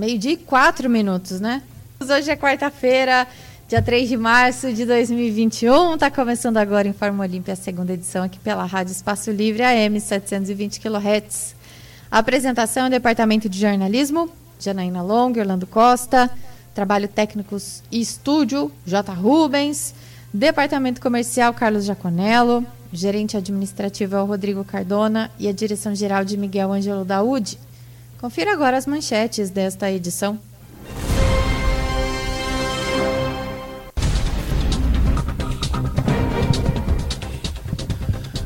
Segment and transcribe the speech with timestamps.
[0.00, 1.62] Meio-dia e quatro minutos, né?
[2.00, 3.28] Hoje é quarta-feira,
[3.68, 5.92] dia 3 de março de 2021.
[5.92, 10.00] Está começando agora em Forma Olímpia, a segunda edição aqui pela Rádio Espaço Livre, AM
[10.00, 11.54] 720 kHz.
[12.10, 16.30] A apresentação é Departamento de Jornalismo, Janaína Long, Orlando Costa.
[16.74, 19.12] Trabalho técnicos e estúdio, J.
[19.12, 19.94] Rubens.
[20.32, 22.64] Departamento Comercial, Carlos Jaconello.
[22.90, 25.30] Gerente administrativo é o Rodrigo Cardona.
[25.38, 27.58] E a direção geral de Miguel Ângelo Daúde.
[28.20, 30.38] Confira agora as manchetes desta edição.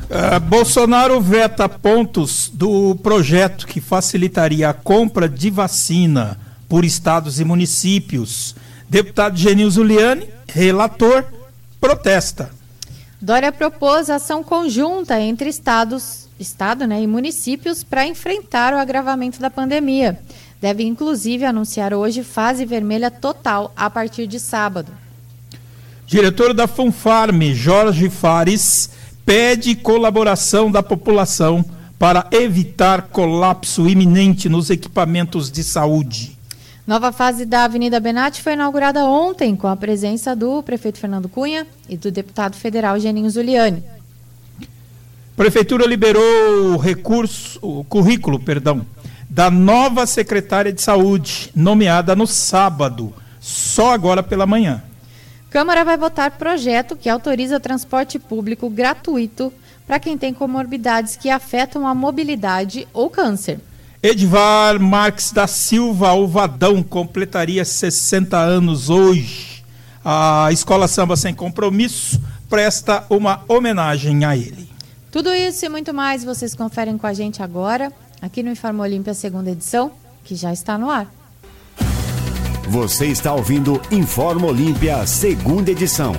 [0.09, 6.39] Uh, Bolsonaro veta pontos do projeto que facilitaria a compra de vacina
[6.69, 8.55] por estados e municípios.
[8.89, 11.25] Deputado Genil Zuliani, relator,
[11.81, 12.49] protesta.
[13.19, 19.49] Dória propôs ação conjunta entre estados estado né, e municípios para enfrentar o agravamento da
[19.49, 20.19] pandemia.
[20.61, 24.91] Deve, inclusive, anunciar hoje fase vermelha total a partir de sábado.
[26.07, 28.89] Diretor da Funfarm, Jorge Fares,
[29.25, 31.65] pede colaboração da população
[31.97, 36.37] para evitar colapso iminente nos equipamentos de saúde.
[36.85, 41.65] Nova fase da Avenida Benatti foi inaugurada ontem com a presença do prefeito Fernando Cunha
[41.89, 43.83] e do deputado federal Geninho Zuliani.
[45.35, 48.85] Prefeitura liberou o recurso, o currículo, perdão,
[49.29, 54.81] da nova secretária de saúde, nomeada no sábado, só agora pela manhã.
[55.49, 59.51] Câmara vai votar projeto que autoriza transporte público gratuito
[59.85, 63.59] para quem tem comorbidades que afetam a mobilidade ou câncer.
[64.01, 69.63] Edvar Marques da Silva Alvadão completaria 60 anos hoje.
[70.03, 74.74] A Escola Samba Sem Compromisso presta uma homenagem a ele.
[75.15, 77.89] Tudo isso e muito mais vocês conferem com a gente agora,
[78.21, 79.93] aqui no Informa Olímpia, segunda edição,
[80.25, 81.09] que já está no ar.
[82.67, 86.11] Você está ouvindo Informa Olímpia, segunda edição.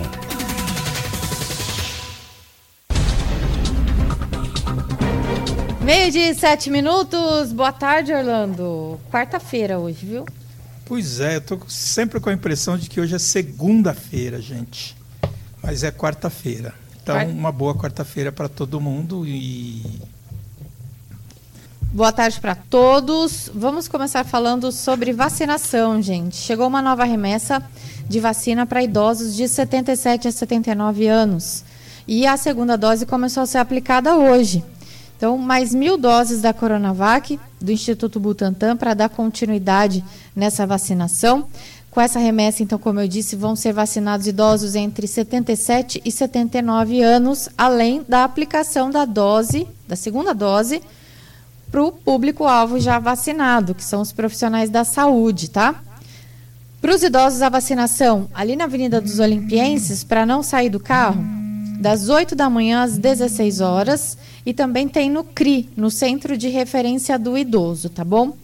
[5.82, 7.52] Meio de sete minutos.
[7.52, 8.98] Boa tarde, Orlando.
[9.12, 10.24] Quarta-feira hoje, viu?
[10.86, 14.96] Pois é, eu tô sempre com a impressão de que hoje é segunda-feira, gente.
[15.62, 16.85] Mas é quarta-feira.
[17.06, 19.80] Então, uma boa quarta-feira para todo mundo e.
[21.92, 23.48] Boa tarde para todos.
[23.54, 26.34] Vamos começar falando sobre vacinação, gente.
[26.34, 27.62] Chegou uma nova remessa
[28.08, 31.64] de vacina para idosos de 77 a 79 anos.
[32.08, 34.64] E a segunda dose começou a ser aplicada hoje.
[35.16, 41.46] Então, mais mil doses da Coronavac, do Instituto Butantan, para dar continuidade nessa vacinação.
[41.96, 47.00] Com essa remessa, então, como eu disse, vão ser vacinados idosos entre 77 e 79
[47.00, 50.82] anos, além da aplicação da dose, da segunda dose,
[51.70, 55.82] para o público-alvo já vacinado, que são os profissionais da saúde, tá?
[56.82, 61.24] Para os idosos, a vacinação ali na Avenida dos Olimpienses, para não sair do carro,
[61.80, 66.48] das 8 da manhã às 16 horas, e também tem no CRI, no Centro de
[66.48, 68.36] Referência do Idoso, tá bom?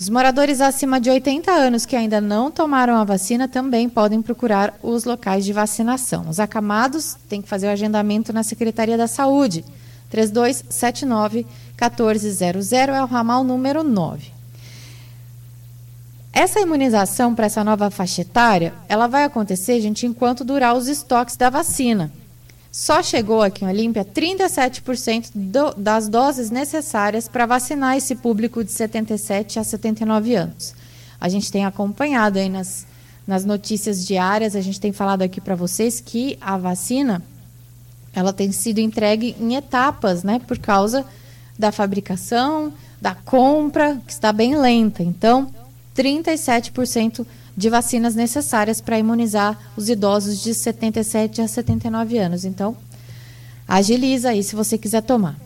[0.00, 4.72] Os moradores acima de 80 anos que ainda não tomaram a vacina também podem procurar
[4.82, 6.26] os locais de vacinação.
[6.26, 9.62] Os acamados têm que fazer o agendamento na Secretaria da Saúde.
[10.08, 11.46] 3279
[11.78, 14.32] 1400 é o ramal número 9.
[16.32, 21.36] Essa imunização para essa nova faixa etária, ela vai acontecer, gente, enquanto durar os estoques
[21.36, 22.10] da vacina
[22.72, 28.70] só chegou aqui em Olímpia 37% do, das doses necessárias para vacinar esse público de
[28.70, 30.74] 77 a 79 anos.
[31.20, 32.86] A gente tem acompanhado aí nas,
[33.26, 37.22] nas notícias diárias, a gente tem falado aqui para vocês que a vacina
[38.12, 41.04] ela tem sido entregue em etapas, né, por causa
[41.58, 45.02] da fabricação, da compra, que está bem lenta.
[45.02, 45.52] Então,
[45.96, 47.26] 37%
[47.56, 52.44] de vacinas necessárias para imunizar os idosos de 77 a 79 anos.
[52.44, 52.76] Então,
[53.66, 55.36] agiliza aí se você quiser tomar.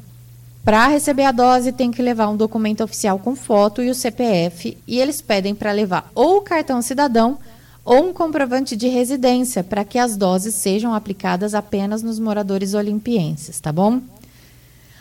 [0.65, 4.79] Para receber a dose, tem que levar um documento oficial com foto e o CPF,
[4.87, 7.39] e eles pedem para levar ou o cartão cidadão
[7.85, 13.61] ou um comprovante de residência para que as doses sejam aplicadas apenas nos moradores olimpienses,
[13.61, 14.01] tá bom?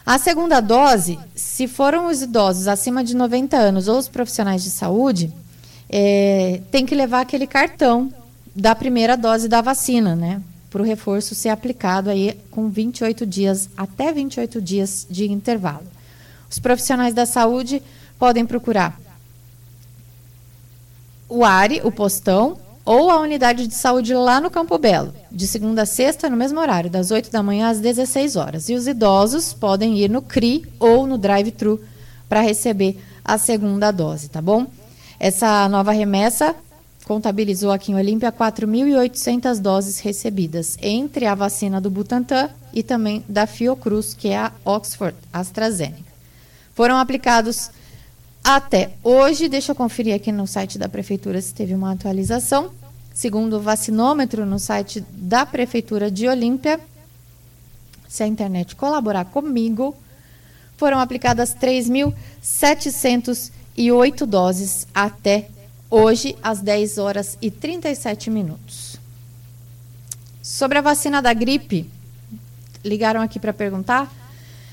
[0.06, 4.70] A segunda dose, se foram os idosos acima de 90 anos ou os profissionais de
[4.70, 5.32] saúde,
[5.95, 8.12] é, tem que levar aquele cartão
[8.56, 10.42] da primeira dose da vacina, né?
[10.72, 15.86] Para o reforço ser aplicado aí com 28 dias, até 28 dias de intervalo.
[16.50, 17.80] Os profissionais da saúde
[18.18, 19.00] podem procurar
[21.30, 25.84] o ARE, o postão, ou a unidade de saúde lá no Campo Belo, de segunda
[25.84, 28.68] a sexta, no mesmo horário, das 8 da manhã às 16 horas.
[28.68, 31.80] E os idosos podem ir no CRI ou no drive-thru
[32.28, 34.66] para receber a segunda dose, tá bom?
[35.24, 36.54] Essa nova remessa
[37.06, 43.48] contabilizou aqui em Olímpia 4.800 doses recebidas, entre a vacina do Butantan e também da
[43.48, 46.12] Fiocruz, que é a Oxford AstraZeneca.
[46.75, 47.72] Foram aplicados
[48.44, 52.72] até hoje, deixa eu conferir aqui no site da Prefeitura se teve uma atualização.
[53.14, 56.81] Segundo o vacinômetro no site da Prefeitura de Olímpia,
[58.10, 59.96] se a internet colaborar comigo,
[60.75, 61.54] foram aplicadas
[63.78, 65.48] 3.708 doses até
[65.90, 68.98] hoje, às 10 horas e 37 minutos.
[70.42, 71.90] Sobre a vacina da gripe,
[72.84, 74.12] ligaram aqui para perguntar.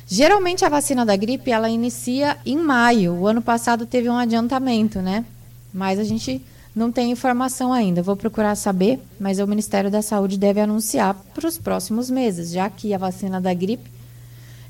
[0.06, 3.14] Geralmente a vacina da gripe ela inicia em maio.
[3.14, 5.24] O ano passado teve um adiantamento, né?
[5.72, 6.42] Mas a gente
[6.74, 8.02] não tem informação ainda.
[8.02, 12.68] Vou procurar saber, mas o Ministério da Saúde deve anunciar para os próximos meses, já
[12.68, 13.88] que a vacina da gripe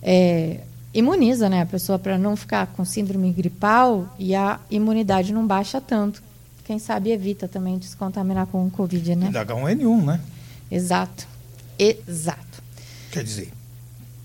[0.03, 0.61] é,
[0.93, 5.81] imuniza né, a pessoa para não ficar com síndrome gripal e a imunidade não baixa
[5.81, 6.23] tanto
[6.71, 9.31] quem sabe evita também de se contaminar com o Covid, né?
[9.33, 10.21] Da H1N1, né?
[10.71, 11.27] Exato.
[11.77, 12.63] Exato.
[13.11, 13.53] Quer dizer,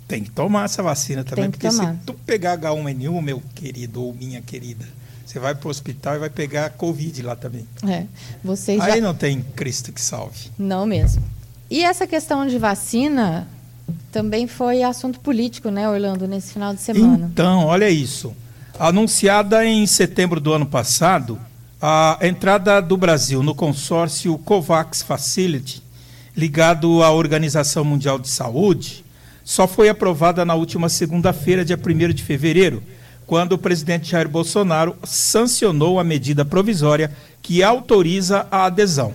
[0.08, 1.96] tem que tomar essa vacina também, porque tomar.
[1.96, 4.86] se tu pegar H1N1, meu querido ou minha querida,
[5.26, 7.68] você vai para o hospital e vai pegar Covid lá também.
[7.82, 8.06] É.
[8.44, 9.02] Vocês Aí já...
[9.02, 10.52] não tem Cristo que salve.
[10.56, 11.24] Não mesmo.
[11.68, 13.48] E essa questão de vacina
[14.16, 17.30] também foi assunto político, né, Orlando, nesse final de semana.
[17.34, 18.34] Então, olha isso.
[18.80, 21.38] Anunciada em setembro do ano passado,
[21.82, 25.84] a entrada do Brasil no consórcio COVAX Facility,
[26.34, 29.04] ligado à Organização Mundial de Saúde,
[29.44, 32.82] só foi aprovada na última segunda-feira, dia 1 de fevereiro,
[33.28, 39.14] quando o presidente Jair Bolsonaro sancionou a medida provisória que autoriza a adesão.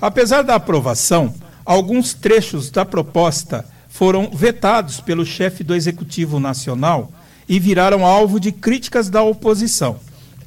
[0.00, 7.10] Apesar da aprovação, alguns trechos da proposta foram vetados pelo chefe do Executivo Nacional
[7.48, 9.98] e viraram alvo de críticas da oposição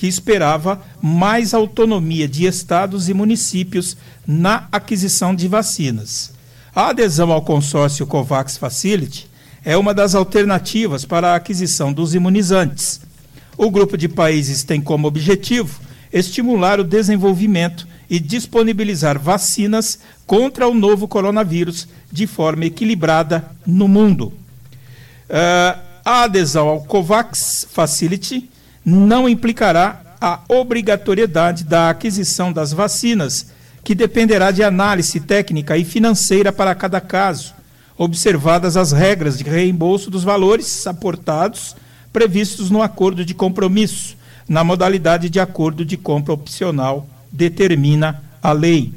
[0.02, 3.96] que esperava mais autonomia de estados e municípios
[4.26, 6.34] na aquisição de vacinas.
[6.74, 9.30] A adesão ao consórcio COVAX Facility
[9.64, 13.00] é uma das alternativas para a aquisição dos imunizantes.
[13.56, 15.80] O grupo de países tem como objetivo
[16.12, 19.98] estimular o desenvolvimento e disponibilizar vacinas
[20.28, 24.34] contra o novo coronavírus de forma equilibrada no mundo.
[25.30, 28.50] Uh, a adesão ao COVAX Facility
[28.84, 33.48] não implicará a obrigatoriedade da aquisição das vacinas,
[33.82, 37.54] que dependerá de análise técnica e financeira para cada caso,
[37.98, 41.78] observadas as regras de reembolso dos valores aportados
[42.12, 44.18] previstos no acordo de compromisso,
[44.50, 48.94] na modalidade de acordo de compra opcional, determina a lei.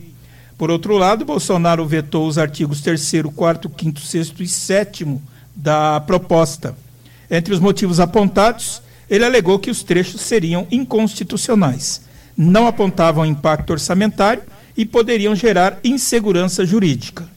[0.57, 5.19] Por outro lado, Bolsonaro vetou os artigos 3, 4, 5, 6 e 7
[5.55, 6.77] da proposta.
[7.31, 12.03] Entre os motivos apontados, ele alegou que os trechos seriam inconstitucionais,
[12.37, 14.43] não apontavam impacto orçamentário
[14.77, 17.29] e poderiam gerar insegurança jurídica.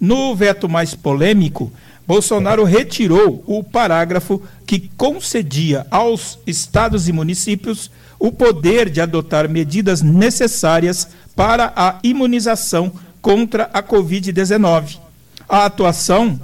[0.00, 1.72] No veto mais polêmico,
[2.06, 10.02] Bolsonaro retirou o parágrafo que concedia aos estados e municípios o poder de adotar medidas
[10.02, 12.92] necessárias para a imunização
[13.22, 14.98] contra a Covid-19.
[15.48, 16.40] A atuação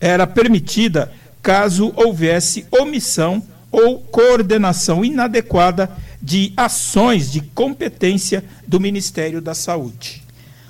[0.00, 5.90] era permitida caso houvesse omissão ou coordenação inadequada
[6.22, 10.22] de ações de competência do Ministério da Saúde.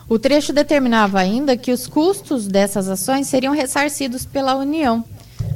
[0.08, 5.04] O trecho determinava ainda que os custos dessas ações seriam ressarcidos pela União.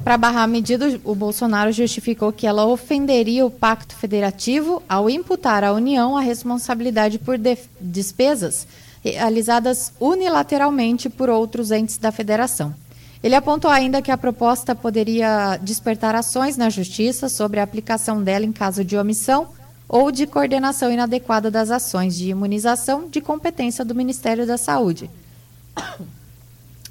[0.04, 5.62] Para barrar a medida, o Bolsonaro justificou que ela ofenderia o Pacto Federativo ao imputar
[5.62, 7.36] à União a responsabilidade por
[7.80, 8.66] despesas
[9.02, 12.74] realizadas unilateralmente por outros entes da federação.
[13.22, 18.44] Ele apontou ainda que a proposta poderia despertar ações na justiça sobre a aplicação dela
[18.44, 19.48] em caso de omissão
[19.88, 25.08] ou de coordenação inadequada das ações de imunização de competência do Ministério da Saúde.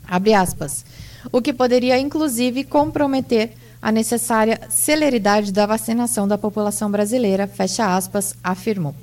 [0.08, 0.86] Abre aspas.
[1.30, 3.52] O que poderia, inclusive, comprometer
[3.82, 8.96] a necessária celeridade da vacinação da população brasileira, fecha aspas, afirmou.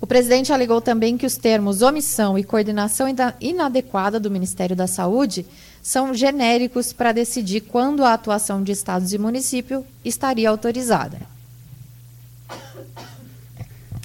[0.00, 3.06] O presidente alegou também que os termos omissão e coordenação
[3.40, 5.46] inadequada do Ministério da Saúde
[5.82, 11.18] são genéricos para decidir quando a atuação de estados e município estaria autorizada.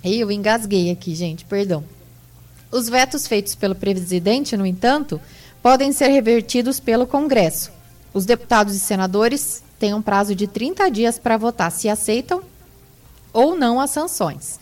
[0.04, 1.84] E eu engasguei aqui, gente, perdão.
[2.72, 5.20] Os vetos feitos pelo presidente, no entanto,
[5.62, 7.72] podem ser revertidos pelo Congresso.
[8.14, 12.42] Os deputados e senadores têm um prazo de 30 dias para votar se aceitam
[13.32, 14.60] ou não as sanções.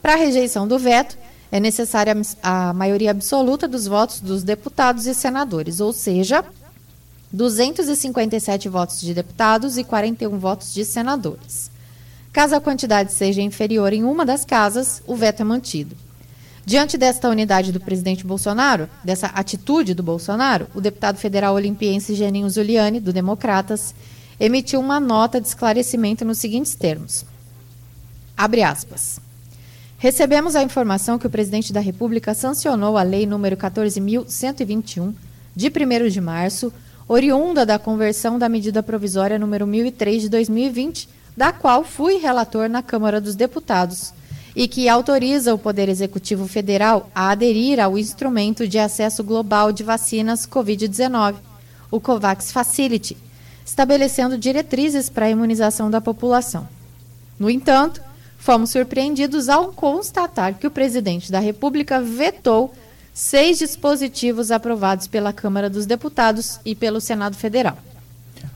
[0.00, 1.18] Para a rejeição do veto,
[1.50, 6.44] é necessária a maioria absoluta dos votos dos deputados e senadores, ou seja,
[7.32, 11.70] 257 votos de deputados e 41 votos de senadores.
[12.32, 15.96] Caso a quantidade seja inferior em uma das casas, o veto é mantido.
[16.68, 22.50] Diante desta unidade do presidente Bolsonaro, dessa atitude do Bolsonaro, o deputado federal olimpiense Geninho
[22.50, 23.94] Zuliani, do Democratas,
[24.38, 27.24] emitiu uma nota de esclarecimento nos seguintes termos.
[28.36, 29.18] Abre aspas.
[29.96, 35.14] Recebemos a informação que o presidente da República sancionou a lei número 14.121,
[35.56, 36.70] de 1 de março,
[37.08, 42.82] oriunda da conversão da medida provisória número 1003 de 2020, da qual fui relator na
[42.82, 44.12] Câmara dos Deputados
[44.58, 49.84] e que autoriza o Poder Executivo Federal a aderir ao instrumento de acesso global de
[49.84, 51.36] vacinas Covid-19,
[51.92, 53.16] o COVAX Facility,
[53.64, 56.68] estabelecendo diretrizes para a imunização da população.
[57.38, 58.02] No entanto,
[58.36, 62.74] fomos surpreendidos ao constatar que o presidente da República vetou
[63.14, 67.78] seis dispositivos aprovados pela Câmara dos Deputados e pelo Senado Federal.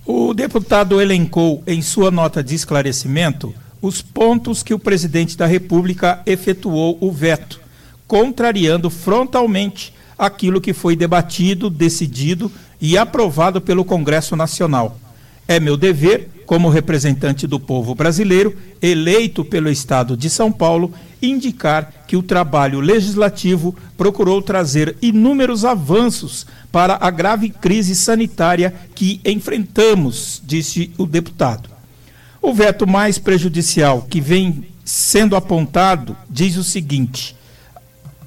[0.04, 6.22] O deputado elencou em sua nota de esclarecimento os pontos que o presidente da República
[6.24, 7.60] efetuou o veto,
[8.06, 14.98] contrariando frontalmente aquilo que foi debatido, decidido e aprovado pelo Congresso Nacional.
[15.48, 22.04] É meu dever, como representante do povo brasileiro, eleito pelo Estado de São Paulo, indicar
[22.06, 30.40] que o trabalho legislativo procurou trazer inúmeros avanços para a grave crise sanitária que enfrentamos,
[30.44, 31.71] disse o deputado.
[32.42, 37.37] O veto mais prejudicial que vem sendo apontado diz o seguinte: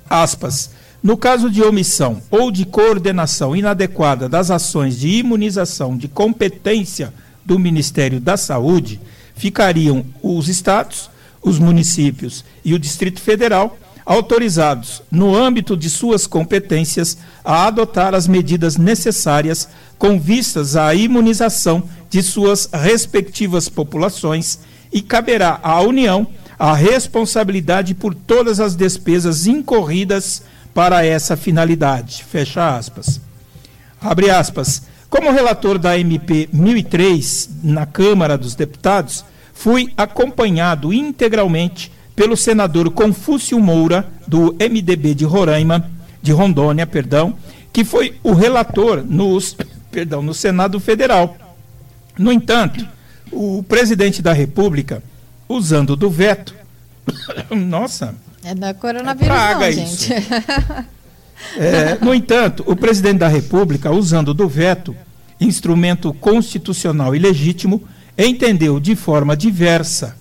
[0.10, 0.72] aspas,
[1.04, 7.60] no caso de omissão ou de coordenação inadequada das ações de imunização de competência do
[7.60, 9.02] Ministério da Saúde,
[9.36, 11.10] ficariam os estados,
[11.42, 18.28] os municípios e o Distrito Federal autorizados, no âmbito de suas competências, a adotar as
[18.28, 24.60] medidas necessárias com vistas à imunização de suas respectivas populações
[24.94, 30.44] e caberá à União a responsabilidade por todas as despesas incorridas
[30.74, 32.24] para essa finalidade.
[32.24, 33.20] Fecha aspas.
[34.00, 34.84] Abre aspas.
[35.10, 43.60] Como relator da MP 1003 na Câmara dos Deputados, fui acompanhado integralmente pelo senador Confúcio
[43.60, 45.90] Moura, do MDB de Roraima,
[46.22, 47.36] de Rondônia, perdão,
[47.74, 49.56] que foi o relator nos,
[49.92, 51.36] perdão, no Senado Federal.
[52.18, 52.88] No entanto,
[53.32, 55.04] o presidente da República,
[55.48, 56.56] usando do veto,
[57.52, 60.14] nossa, é da coronavírus, é praga não, gente.
[61.58, 64.96] É, no entanto, o presidente da República, usando do veto,
[65.40, 67.84] instrumento constitucional e legítimo,
[68.18, 70.16] entendeu de forma diversa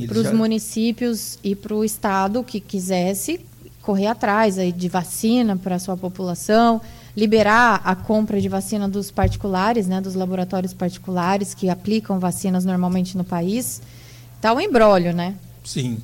[0.07, 0.33] para os já...
[0.33, 3.41] municípios e para o Estado que quisesse
[3.83, 6.81] correr atrás aí de vacina para a sua população,
[7.15, 13.19] liberar a compra de vacina dos particulares, né, dos laboratórios particulares que aplicam vacinas normalmente
[13.19, 13.83] no país.
[14.37, 15.35] Está um embrólio, né?
[15.63, 15.99] Sim.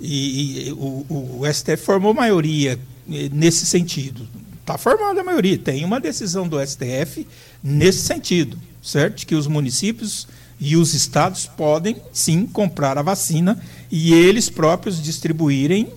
[0.00, 2.78] E, e o, o STF formou maioria
[3.10, 4.26] eh, nesse sentido
[4.62, 5.58] Está formada a maioria.
[5.58, 7.26] Tem uma decisão do STF
[7.62, 9.26] nesse sentido, certo?
[9.26, 10.28] Que os municípios
[10.58, 15.88] e os estados podem sim comprar a vacina e eles próprios distribuírem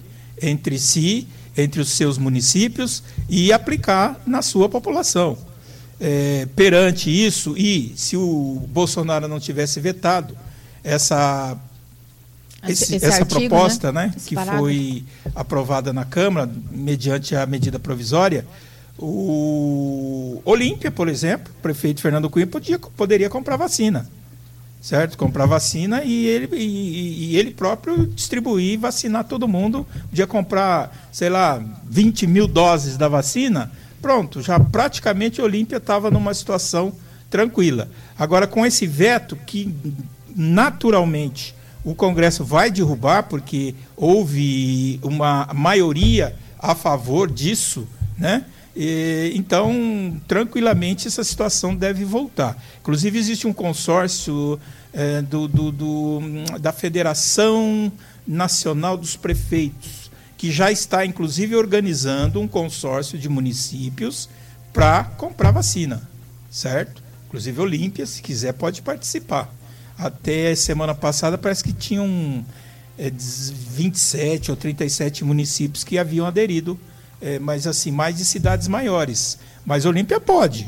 [0.41, 5.38] entre si, entre os seus municípios e aplicar na sua população.
[6.00, 10.36] É, perante isso, e se o Bolsonaro não tivesse vetado
[10.84, 11.55] essa
[12.72, 13.50] esse, esse essa artigo, né?
[13.50, 15.03] proposta, né, né que foi
[15.34, 18.45] aprovada na Câmara mediante a medida provisória,
[18.98, 24.07] o Olímpia, por exemplo, o prefeito Fernando Cunha podia, poderia comprar vacina,
[24.81, 25.17] certo?
[25.17, 29.86] Comprar vacina e ele, e, e ele próprio distribuir, vacinar todo mundo.
[30.10, 33.69] Podia comprar, sei lá, 20 mil doses da vacina.
[34.01, 36.93] Pronto, já praticamente Olímpia estava numa situação
[37.29, 37.89] tranquila.
[38.17, 39.75] Agora, com esse veto que
[40.34, 41.53] naturalmente
[41.86, 47.88] o Congresso vai derrubar, porque houve uma maioria a favor disso,
[48.18, 48.44] né?
[48.75, 52.62] E, então, tranquilamente, essa situação deve voltar.
[52.82, 54.60] Inclusive, existe um consórcio
[54.92, 56.22] é, do, do, do,
[56.60, 57.92] da Federação
[58.27, 64.27] Nacional dos Prefeitos, que já está, inclusive, organizando um consórcio de municípios
[64.74, 66.01] para comprar vacina,
[66.50, 67.01] certo?
[67.27, 69.54] Inclusive Olímpia, se quiser, pode participar.
[69.97, 72.45] Até semana passada parece que tinham
[72.97, 76.79] é, 27 ou 37 municípios que haviam aderido,
[77.21, 79.37] é, mas assim, mais de cidades maiores.
[79.65, 80.67] Mas Olímpia pode.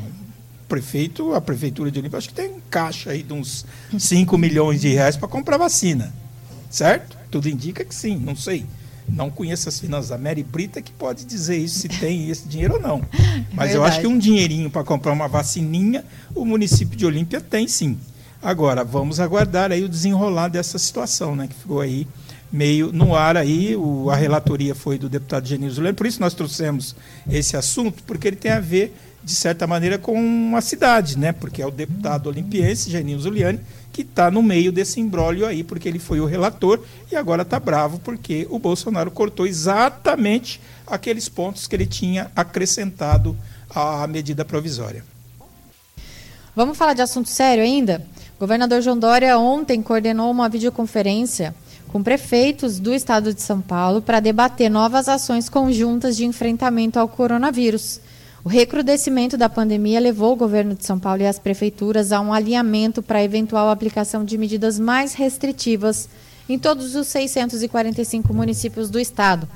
[0.63, 3.65] O prefeito, a prefeitura de Olímpia, acho que tem um caixa aí de uns
[3.97, 6.13] 5 milhões de reais para comprar vacina.
[6.69, 7.17] Certo?
[7.31, 8.65] Tudo indica que sim, não sei.
[9.07, 12.73] Não conheço as finanças da Mary Brita que pode dizer isso, se tem esse dinheiro
[12.73, 13.01] ou não.
[13.53, 16.03] Mas eu acho que um dinheirinho para comprar uma vacininha,
[16.35, 17.97] o município de Olímpia tem sim.
[18.41, 21.47] Agora, vamos aguardar aí o desenrolar dessa situação, né?
[21.47, 22.07] Que ficou aí
[22.51, 26.33] meio no ar aí, o, a relatoria foi do deputado Genilson Leme, por isso nós
[26.33, 26.95] trouxemos
[27.29, 31.33] esse assunto, porque ele tem a ver, de certa maneira, com a cidade, né?
[31.33, 33.59] Porque é o deputado olimpiense, Genilson Zuliani,
[33.91, 37.59] que está no meio desse imbróglio aí, porque ele foi o relator e agora está
[37.59, 43.35] bravo porque o Bolsonaro cortou exatamente aqueles pontos que ele tinha acrescentado
[43.69, 45.03] à medida provisória.
[46.55, 48.05] Vamos falar de assunto sério ainda?
[48.37, 51.55] O governador João Dória ontem coordenou uma videoconferência
[51.87, 57.07] com prefeitos do estado de São Paulo para debater novas ações conjuntas de enfrentamento ao
[57.07, 57.99] coronavírus.
[58.43, 62.31] O recrudescimento da pandemia levou o governo de São Paulo e as prefeituras a um
[62.31, 66.07] alinhamento para a eventual aplicação de medidas mais restritivas
[66.47, 69.49] em todos os 645 municípios do estado.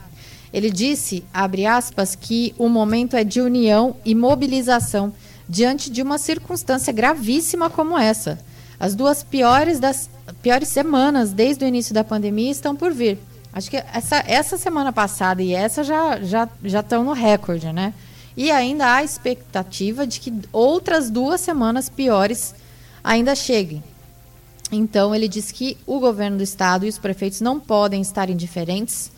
[0.51, 5.13] Ele disse, abre aspas, que o momento é de união e mobilização
[5.47, 8.39] diante de uma circunstância gravíssima como essa
[8.81, 10.09] as duas piores das
[10.41, 13.19] piores semanas desde o início da pandemia estão por vir.
[13.53, 17.93] Acho que essa, essa semana passada e essa já já já estão no recorde, né?
[18.35, 22.55] E ainda há expectativa de que outras duas semanas piores
[23.03, 23.83] ainda cheguem.
[24.71, 29.11] Então ele diz que o governo do estado e os prefeitos não podem estar indiferentes,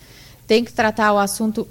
[0.46, 1.66] tem que tratar o assunto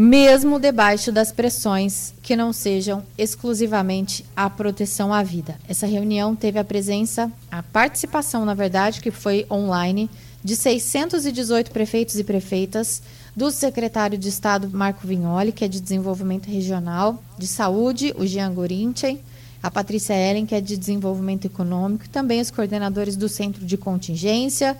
[0.00, 5.58] mesmo debaixo das pressões que não sejam exclusivamente a proteção à vida.
[5.68, 10.08] Essa reunião teve a presença, a participação, na verdade, que foi online,
[10.44, 13.02] de 618 prefeitos e prefeitas,
[13.34, 18.54] do secretário de Estado Marco Vignoli, que é de Desenvolvimento Regional, de Saúde, o Jean
[18.54, 19.20] Gorinchen,
[19.60, 24.78] a Patrícia Ellen, que é de Desenvolvimento Econômico, também os coordenadores do Centro de Contingência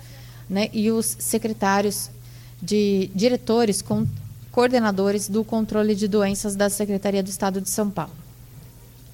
[0.48, 2.08] né, e os secretários
[2.62, 4.06] de diretores com
[4.58, 8.10] coordenadores do controle de doenças da Secretaria do Estado de São Paulo.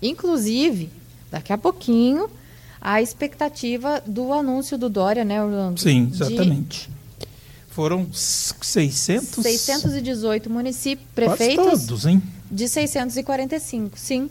[0.01, 0.89] Inclusive,
[1.31, 2.31] daqui a pouquinho,
[2.81, 5.79] a expectativa do anúncio do Dória, né, Orlando?
[5.79, 6.89] Sim, exatamente.
[7.69, 9.43] Foram 600...
[9.43, 11.63] 618 municípios, prefeitos.
[11.63, 12.23] Quase todos, hein?
[12.51, 14.31] De 645, sim.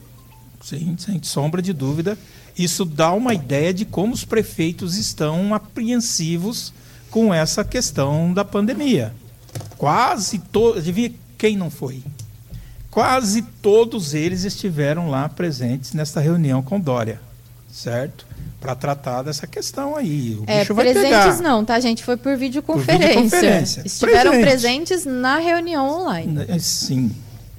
[0.64, 2.18] Sim, sem sombra de dúvida.
[2.58, 6.74] Isso dá uma ideia de como os prefeitos estão apreensivos
[7.12, 9.14] com essa questão da pandemia.
[9.84, 12.02] Quase todos, adivinha quem não foi?
[12.90, 17.20] Quase todos eles estiveram lá presentes nesta reunião com Dória,
[17.70, 18.26] certo?
[18.62, 20.36] Para tratar dessa questão aí.
[20.40, 21.42] O é, bicho vai presentes pegar.
[21.42, 22.02] não, tá, gente?
[22.02, 22.98] Foi por videoconferência.
[22.98, 23.84] Por videoconferência.
[23.86, 24.50] Estiveram Presente.
[24.50, 26.46] presentes na reunião online.
[26.48, 27.12] É, sim.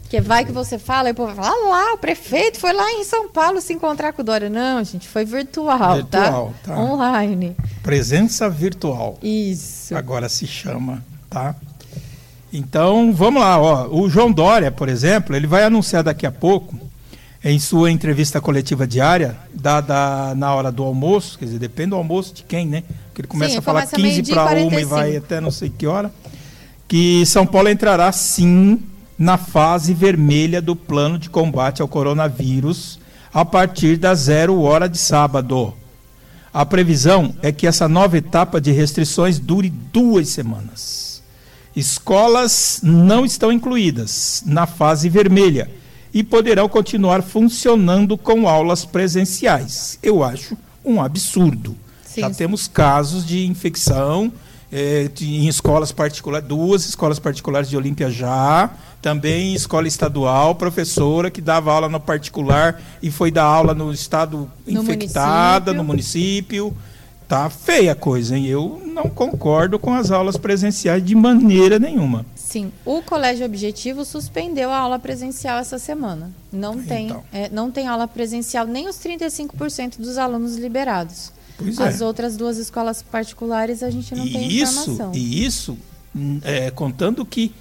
[0.09, 2.91] Que vai que você fala, e o povo fala, ah lá, o prefeito foi lá
[2.93, 4.49] em São Paulo se encontrar com o Dória.
[4.49, 6.21] Não, gente, foi virtual, tá?
[6.21, 6.75] virtual tá?
[6.75, 6.81] tá?
[6.81, 7.55] Online.
[7.83, 9.19] Presença virtual.
[9.23, 9.95] Isso.
[9.95, 11.55] Agora se chama, tá?
[12.55, 13.61] Então, vamos lá.
[13.61, 13.89] Ó.
[13.91, 16.79] O João Dória, por exemplo, ele vai anunciar daqui a pouco,
[17.43, 22.33] em sua entrevista coletiva diária, dada na hora do almoço, quer dizer, depende do almoço
[22.33, 22.85] de quem, né?
[23.09, 25.85] Porque ele começa sim, a falar 15 para uma e vai até não sei que
[25.87, 26.11] hora,
[26.89, 28.81] que São Paulo entrará sim
[29.19, 32.99] na fase vermelha do plano de combate ao coronavírus
[33.33, 35.75] a partir da zero hora de sábado.
[36.53, 41.04] A previsão é que essa nova etapa de restrições dure duas semanas.
[41.77, 45.71] Escolas não estão incluídas na fase vermelha
[46.13, 49.99] e poderão continuar funcionando com aulas presenciais.
[50.03, 51.77] Eu acho um absurdo.
[52.05, 52.21] Sim.
[52.21, 54.33] Já temos casos de infecção
[54.71, 58.71] é, em escolas particulares, duas escolas particulares de Olímpia já,
[59.03, 64.51] também escola estadual, professora que dava aula no particular e foi dar aula no estado
[64.67, 65.75] no infectada, município.
[65.75, 66.77] no município
[67.29, 68.47] tá feia a coisa, hein?
[68.47, 72.25] Eu não concordo com as aulas presenciais de maneira nenhuma.
[72.35, 76.31] Sim, o Colégio Objetivo suspendeu a aula presencial essa semana.
[76.53, 77.25] Não tem, então.
[77.33, 81.33] é, não tem aula presencial nem os 35% dos alunos liberados.
[81.57, 82.05] Pois As é.
[82.05, 85.13] outras duas escolas particulares a gente não e tem isso, informação.
[85.15, 85.79] E isso,
[86.43, 87.53] é, contando que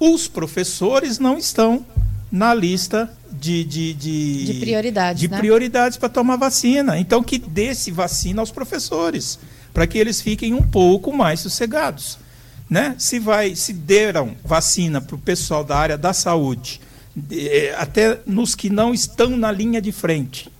[0.00, 1.84] os professores não estão
[2.30, 3.10] na lista
[3.44, 5.36] de, de, de, de prioridades, de né?
[5.36, 6.98] prioridades para tomar vacina.
[6.98, 9.38] Então, que desse vacina aos professores,
[9.72, 12.18] para que eles fiquem um pouco mais sossegados.
[12.70, 12.94] Né?
[12.96, 16.80] Se, vai, se deram vacina para o pessoal da área da saúde,
[17.30, 20.50] é, até nos que não estão na linha de frente,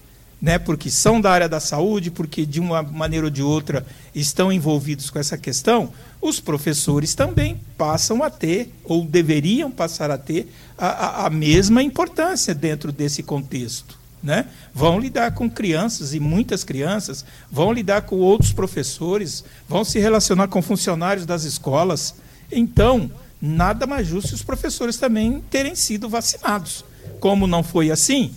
[0.44, 4.52] né, porque são da área da saúde, porque de uma maneira ou de outra estão
[4.52, 10.52] envolvidos com essa questão, os professores também passam a ter, ou deveriam passar a ter,
[10.76, 13.98] a, a, mesma importância dentro desse contexto.
[14.22, 14.44] Né?
[14.74, 20.48] Vão lidar com crianças e muitas crianças, vão lidar com outros professores, vão se relacionar
[20.48, 22.16] com funcionários das escolas.
[22.52, 26.84] Então, nada mais justo os professores também terem sido vacinados.
[27.18, 28.34] Como não foi assim,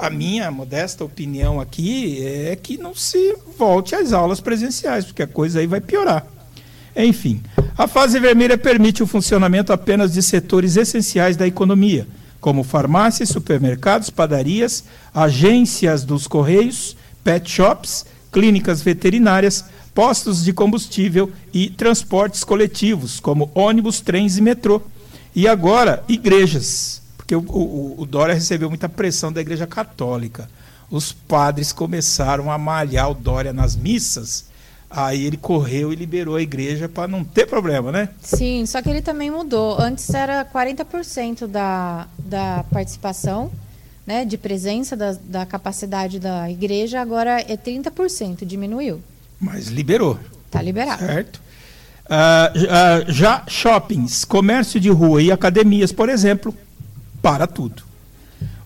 [0.00, 5.26] a minha modesta opinião aqui é que não se volte às aulas presenciais, porque a
[5.26, 6.26] coisa aí vai piorar.
[6.96, 7.42] Enfim,
[7.76, 12.06] a fase vermelha permite o funcionamento apenas de setores essenciais da economia,
[12.40, 21.70] como farmácias, supermercados, padarias, agências dos correios, pet shops, clínicas veterinárias, postos de combustível e
[21.70, 24.82] transportes coletivos, como ônibus, trens e metrô.
[25.34, 30.48] E agora, igrejas porque o, o, o Dória recebeu muita pressão da Igreja Católica.
[30.90, 34.44] Os padres começaram a malhar o Dória nas missas.
[34.90, 38.10] Aí ele correu e liberou a igreja para não ter problema, né?
[38.20, 39.80] Sim, só que ele também mudou.
[39.80, 43.50] Antes era 40% da, da participação,
[44.06, 49.02] né, de presença da, da capacidade da igreja, agora é 30%, diminuiu.
[49.40, 50.20] Mas liberou.
[50.46, 51.04] Está liberado.
[51.04, 51.42] Certo.
[52.04, 56.54] Uh, uh, já shoppings, comércio de rua e academias, por exemplo,
[57.24, 57.82] para tudo.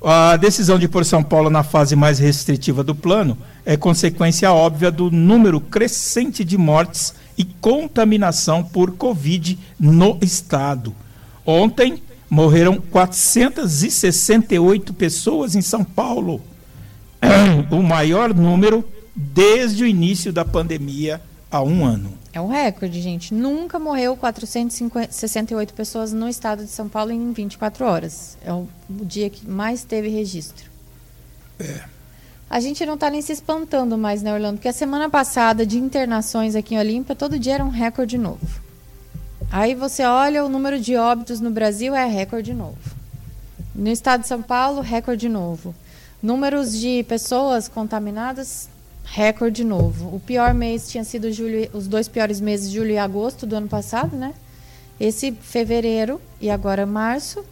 [0.02, 4.90] A decisão de pôr São Paulo na fase mais restritiva do plano é consequência óbvia
[4.90, 10.92] do número crescente de mortes e contaminação por Covid no estado.
[11.46, 16.40] Ontem morreram 468 pessoas em São Paulo,
[17.70, 22.12] o maior número desde o início da pandemia há um ano.
[22.38, 23.34] É um recorde, gente.
[23.34, 28.38] Nunca morreu 468 pessoas no estado de São Paulo em 24 horas.
[28.44, 30.70] É o, dia que mais teve registro.
[31.58, 31.80] É.
[32.48, 34.58] A gente não está nem se espantando mais, né, Orlando?
[34.58, 38.60] Porque a semana passada de internações aqui em Olímpia, todo dia era um recorde novo.
[39.50, 42.78] Aí você olha o número de óbitos no Brasil, é recorde novo.
[43.74, 45.74] No estado de São Paulo, recorde novo.
[46.22, 48.68] Números de pessoas contaminadas,
[49.12, 50.14] recorde novo.
[50.14, 53.68] O pior mês tinha sido julho, os dois piores meses, julho e agosto do ano
[53.68, 54.34] passado, né?
[55.00, 57.44] Esse fevereiro e agora março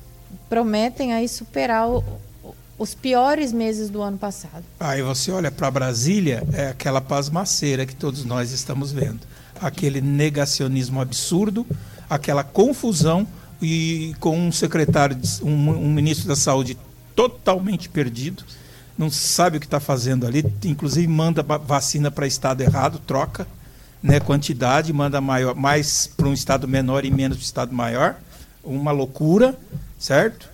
[0.49, 2.05] prometem aí superar o,
[2.79, 4.65] os piores meses do ano passado.
[4.79, 9.21] Aí você olha para Brasília, é aquela pasmaceira que todos nós estamos vendo.
[9.61, 11.67] Aquele negacionismo absurdo,
[12.11, 13.27] aquela confusão
[13.63, 16.77] e com um secretário, um, um ministro da saúde
[17.15, 18.45] totalmente perdido
[18.97, 23.47] não sabe o que está fazendo ali, inclusive manda vacina para estado errado, troca
[24.03, 28.17] né, quantidade, manda maior, mais para um estado menor e menos para um estado maior.
[28.63, 29.59] Uma loucura,
[29.99, 30.49] certo?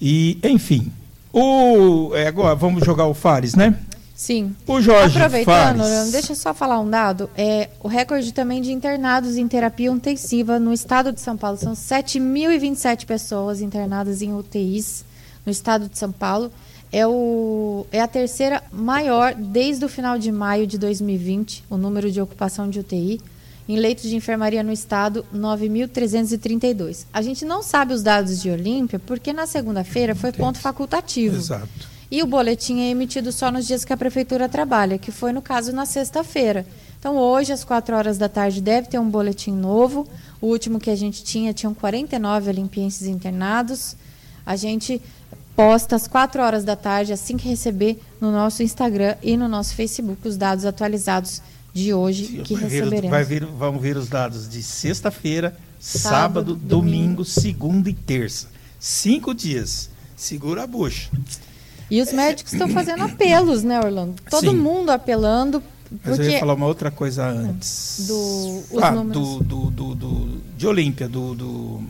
[0.00, 0.92] E, enfim.
[1.32, 3.76] O, é, agora vamos jogar o Fares, né?
[4.14, 4.54] Sim.
[4.66, 6.12] O Jorge Aproveitando, Fares.
[6.12, 7.28] deixa eu só falar um dado.
[7.36, 11.58] É, o recorde também de internados em terapia intensiva no estado de São Paulo.
[11.58, 15.04] São 7.027 pessoas internadas em UTIs
[15.44, 16.52] no estado de São Paulo
[16.94, 22.08] é, o, é a terceira maior desde o final de maio de 2020, o número
[22.08, 23.20] de ocupação de UTI.
[23.68, 27.06] Em leitos de enfermaria no estado, 9.332.
[27.12, 31.36] A gente não sabe os dados de Olímpia porque na segunda-feira foi ponto facultativo.
[31.36, 31.66] Exato.
[32.08, 35.42] E o boletim é emitido só nos dias que a prefeitura trabalha, que foi no
[35.42, 36.64] caso na sexta-feira.
[37.00, 40.06] Então hoje, às 4 horas da tarde, deve ter um boletim novo.
[40.40, 43.96] O último que a gente tinha, tinham 49 olimpienses internados.
[44.46, 45.00] A gente
[45.56, 49.74] posta às 4 horas da tarde, assim que receber no nosso Instagram e no nosso
[49.74, 51.40] Facebook os dados atualizados
[51.72, 53.10] de hoje Sim, que receberemos.
[53.10, 58.48] Vai vir, vão vir os dados de sexta-feira, sábado, sábado, domingo, segunda e terça.
[58.78, 59.90] Cinco dias.
[60.16, 61.10] Segura a bucha.
[61.90, 64.14] E os médicos estão fazendo apelos, né, Orlando?
[64.30, 64.56] Todo Sim.
[64.56, 65.62] mundo apelando.
[66.04, 68.06] Mas eu ia falar uma outra coisa antes.
[68.06, 71.82] Do, ah, do, do, do, do, de Olímpia, do, do,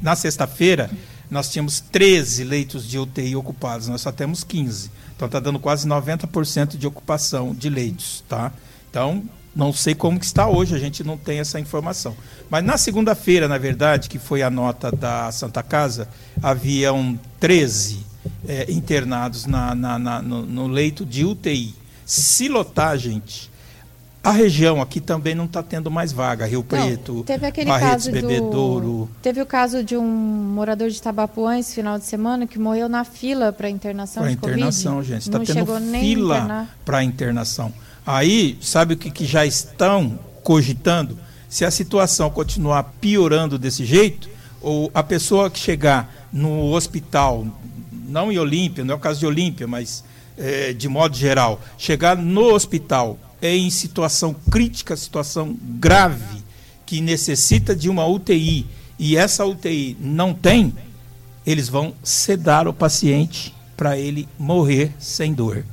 [0.00, 0.90] na sexta-feira
[1.30, 4.90] nós tínhamos 13 leitos de UTI ocupados, nós só temos 15.
[5.14, 8.52] Então está dando quase 90% de ocupação de leitos, tá?
[8.90, 9.22] Então,
[9.54, 12.16] não sei como que está hoje, a gente não tem essa informação.
[12.48, 16.08] Mas na segunda-feira, na verdade, que foi a nota da Santa Casa,
[16.42, 18.06] haviam 13
[18.48, 21.74] é, internados na, na, na no, no leito de UTI.
[22.04, 23.50] Se lotar, gente,
[24.22, 26.44] a região aqui também não está tendo mais vaga.
[26.44, 28.86] Rio Preto, não, teve aquele Barretos, caso Bebedouro.
[28.86, 32.88] Do, teve o caso de um morador de Tabapuã esse final de semana que morreu
[32.88, 35.08] na fila para internação pra de internação, COVID.
[35.08, 35.22] gente.
[35.22, 37.72] Está tendo fila para internação.
[38.06, 41.18] Aí, sabe o que, que já estão cogitando?
[41.48, 44.28] Se a situação continuar piorando desse jeito,
[44.60, 47.46] ou a pessoa que chegar no hospital,
[48.06, 50.04] não em Olímpia, não é o caso de Olímpia, mas
[50.36, 56.42] é, de modo geral, chegar no hospital em situação crítica, situação grave,
[56.84, 58.66] que necessita de uma UTI
[58.98, 60.74] e essa UTI não tem,
[61.46, 65.64] eles vão sedar o paciente para ele morrer sem dor.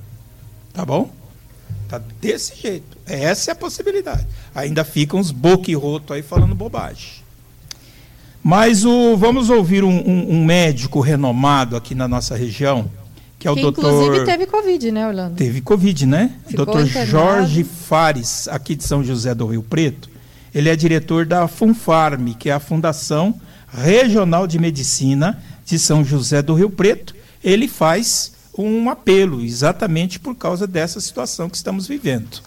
[0.73, 1.11] Tá bom?
[1.89, 2.97] Tá desse jeito.
[3.05, 4.25] Essa é a possibilidade.
[4.55, 7.15] Ainda ficam os boquirroto aí falando bobagem.
[8.41, 12.89] Mas o, vamos ouvir um, um, um, médico renomado aqui na nossa região,
[13.39, 13.85] que é o que doutor.
[13.85, 15.35] Inclusive teve Covid, né, Orlando?
[15.35, 16.35] Teve Covid, né?
[16.47, 17.11] Ficou doutor internado.
[17.11, 20.09] Jorge Fares, aqui de São José do Rio Preto.
[20.53, 26.41] Ele é diretor da FUNFARM, que é a Fundação Regional de Medicina de São José
[26.41, 27.15] do Rio Preto.
[27.43, 32.41] Ele faz um apelo exatamente por causa dessa situação que estamos vivendo.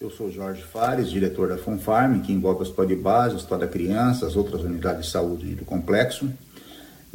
[0.00, 3.58] Eu sou Jorge Fares, diretor da FUNFARM, que envolve o Hospital de Base, o Hospital
[3.60, 6.28] da Criança, as outras unidades de saúde do complexo.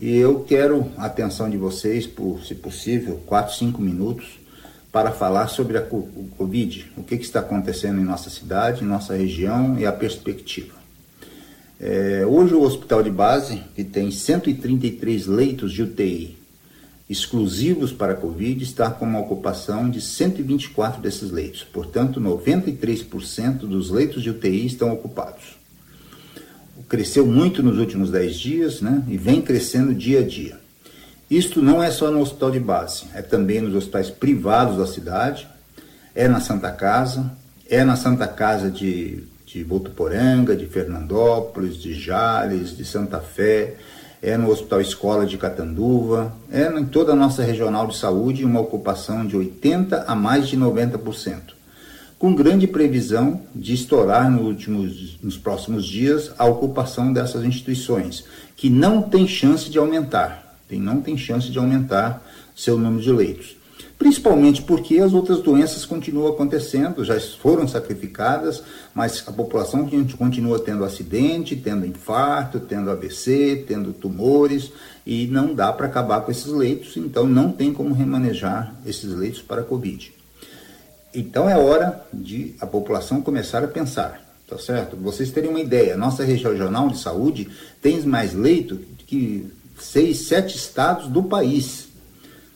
[0.02, 4.40] E eu quero a atenção de vocês, por, se possível, 4, 5 minutos,
[4.94, 9.14] para falar sobre a Covid, o que, que, está acontecendo em nossa cidade, em nossa
[9.14, 10.74] região e a perspectiva.
[11.80, 16.38] É, hoje o Hospital de Base, que tem 133 leitos de UTI
[17.10, 21.64] exclusivos para a Covid, está com uma ocupação de 124 desses leitos.
[21.64, 25.59] Portanto, 93% dos leitos de UTI estão ocupados.
[26.90, 30.60] Cresceu muito nos últimos 10 dias né, e vem crescendo dia a dia.
[31.30, 35.48] Isto não é só no hospital de base, é também nos hospitais privados da cidade,
[36.16, 37.32] é na Santa Casa,
[37.70, 43.76] é na Santa Casa de, de Votuporanga, de Fernandópolis, de Jales, de Santa Fé,
[44.22, 48.60] é no Hospital Escola de Catanduva, é em toda a nossa regional de saúde uma
[48.60, 51.42] ocupação de 80% a mais de 90%,
[52.20, 58.70] com grande previsão de estourar nos, últimos, nos próximos dias a ocupação dessas instituições, que
[58.70, 62.24] não tem chance de aumentar tem, não tem chance de aumentar
[62.56, 63.58] seu número de leitos.
[63.98, 70.86] Principalmente porque as outras doenças continuam acontecendo, já foram sacrificadas, mas a população continua tendo
[70.86, 74.72] acidente, tendo infarto, tendo AVC, tendo tumores,
[75.06, 79.42] e não dá para acabar com esses leitos, então não tem como remanejar esses leitos
[79.42, 80.19] para a Covid.
[81.14, 84.96] Então é hora de a população começar a pensar, tá certo?
[84.96, 87.50] Vocês terem uma ideia, nossa regional de saúde
[87.82, 91.88] tem mais leito que seis, sete estados do país,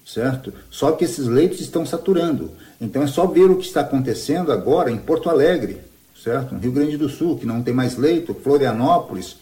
[0.05, 0.53] certo?
[0.69, 2.51] Só que esses leitos estão saturando.
[2.79, 5.81] Então é só ver o que está acontecendo agora em Porto Alegre,
[6.21, 6.53] certo?
[6.53, 9.37] No Rio Grande do Sul, que não tem mais leito, Florianópolis,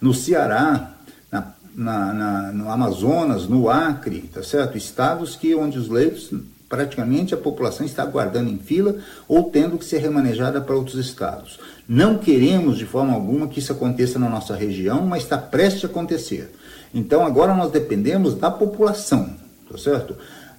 [0.00, 0.94] no Ceará,
[1.30, 4.78] na, na, na, no Amazonas, no Acre, tá certo?
[4.78, 6.30] Estados que onde os leitos
[6.74, 8.96] praticamente a população está aguardando em fila
[9.28, 11.60] ou tendo que ser remanejada para outros estados.
[11.88, 15.86] Não queremos de forma alguma que isso aconteça na nossa região, mas está prestes a
[15.86, 16.50] acontecer.
[16.92, 19.30] Então agora nós dependemos da população,
[19.70, 20.16] tá certo?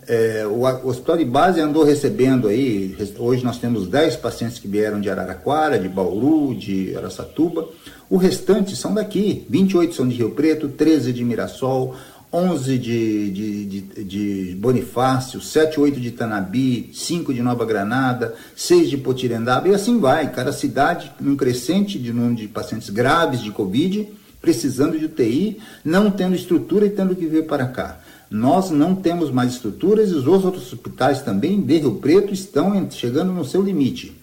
[0.08, 4.68] É, o, o, hospital de base andou recebendo aí, hoje nós temos 10 pacientes que
[4.68, 7.68] vieram de Araraquara, de Bauru, de Aracatuba.
[8.10, 11.96] O restante são daqui, 28 são de Rio Preto, 13 de Mirassol,
[12.36, 18.90] 11 de, de, de, de Bonifácio, 7, 8 de Tanabi, 5 de Nova Granada, 6
[18.90, 20.30] de Potirendaba, e assim vai.
[20.34, 24.10] Cada cidade, num crescente de número de pacientes graves de Covid,
[24.42, 28.00] precisando de UTI, não tendo estrutura e tendo que vir para cá.
[28.30, 33.32] Nós não temos mais estruturas e os outros hospitais também de Rio Preto estão chegando
[33.32, 34.14] no seu limite.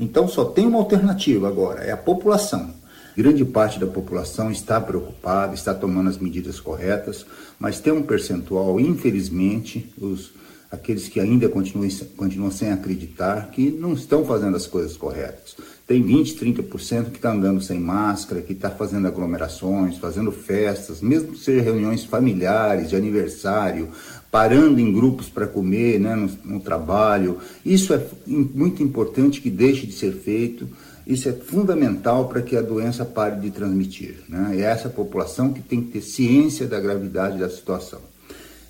[0.00, 2.77] Então só tem uma alternativa agora, é a população.
[3.18, 7.26] Grande parte da população está preocupada, está tomando as medidas corretas,
[7.58, 10.30] mas tem um percentual, infelizmente, os,
[10.70, 15.56] aqueles que ainda continuam, continuam sem acreditar, que não estão fazendo as coisas corretas.
[15.84, 21.32] Tem 20, 30% que está andando sem máscara, que está fazendo aglomerações, fazendo festas, mesmo
[21.32, 23.88] que sejam reuniões familiares, de aniversário,
[24.30, 27.38] parando em grupos para comer né, no, no trabalho.
[27.64, 30.68] Isso é muito importante que deixe de ser feito.
[31.08, 34.16] Isso é fundamental para que a doença pare de transmitir.
[34.28, 34.58] Né?
[34.58, 38.00] É essa população que tem que ter ciência da gravidade da situação.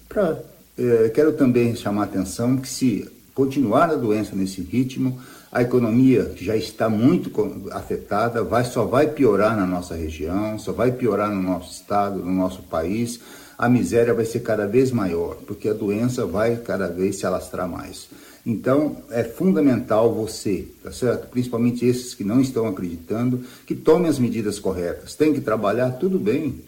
[0.09, 0.39] Pra,
[0.79, 5.21] eh, quero também chamar a atenção que se continuar a doença nesse ritmo,
[5.51, 10.73] a economia que já está muito afetada, vai, só vai piorar na nossa região, só
[10.73, 13.19] vai piorar no nosso estado, no nosso país.
[13.59, 17.69] A miséria vai ser cada vez maior, porque a doença vai cada vez se alastrar
[17.69, 18.09] mais.
[18.47, 21.29] Então, é fundamental você, tá certo?
[21.29, 25.15] Principalmente esses que não estão acreditando, que tomem as medidas corretas.
[25.15, 26.61] Tem que trabalhar, tudo bem,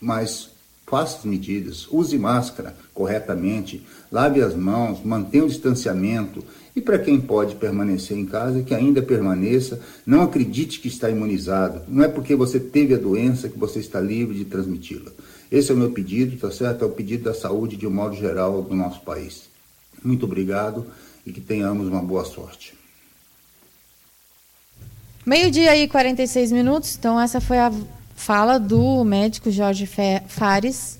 [0.00, 0.50] mas
[0.86, 6.44] faça as medidas, use máscara corretamente, lave as mãos, mantenha o distanciamento
[6.74, 11.82] e para quem pode permanecer em casa, que ainda permaneça, não acredite que está imunizado.
[11.86, 15.10] Não é porque você teve a doença que você está livre de transmiti-la.
[15.50, 16.82] Esse é o meu pedido, tá certo?
[16.82, 19.51] É o pedido da saúde de um modo geral do nosso país.
[20.04, 20.86] Muito obrigado
[21.24, 22.74] e que tenhamos uma boa sorte.
[25.24, 27.72] Meio-dia e 46 minutos, então essa foi a
[28.16, 29.88] fala do médico Jorge
[30.28, 30.98] Fares,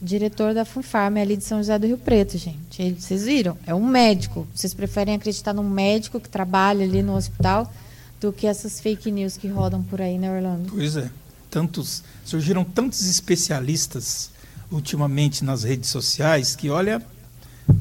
[0.00, 2.80] diretor da Funfarm ali de São José do Rio Preto, gente.
[2.80, 3.56] Ele, vocês viram?
[3.66, 4.46] É um médico.
[4.54, 7.72] Vocês preferem acreditar num médico que trabalha ali no hospital
[8.20, 10.70] do que essas fake news que rodam por aí, né, Orlando?
[10.70, 11.10] Pois é.
[11.50, 14.30] Tantos, surgiram tantos especialistas
[14.70, 17.00] ultimamente nas redes sociais que, olha,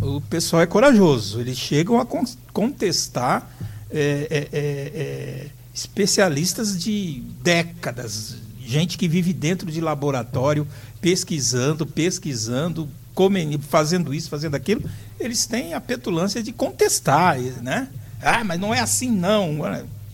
[0.01, 1.39] o pessoal é corajoso.
[1.39, 2.05] Eles chegam a
[2.51, 3.49] contestar
[3.89, 10.67] é, é, é, é, especialistas de décadas, gente que vive dentro de laboratório,
[10.99, 14.89] pesquisando, pesquisando, comendo, fazendo isso, fazendo aquilo.
[15.19, 17.89] Eles têm a petulância de contestar, né?
[18.21, 19.59] Ah, mas não é assim não.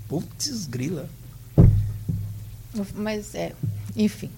[0.08, 1.08] Putz, grila.
[2.96, 3.54] Mas é,
[3.96, 4.30] enfim.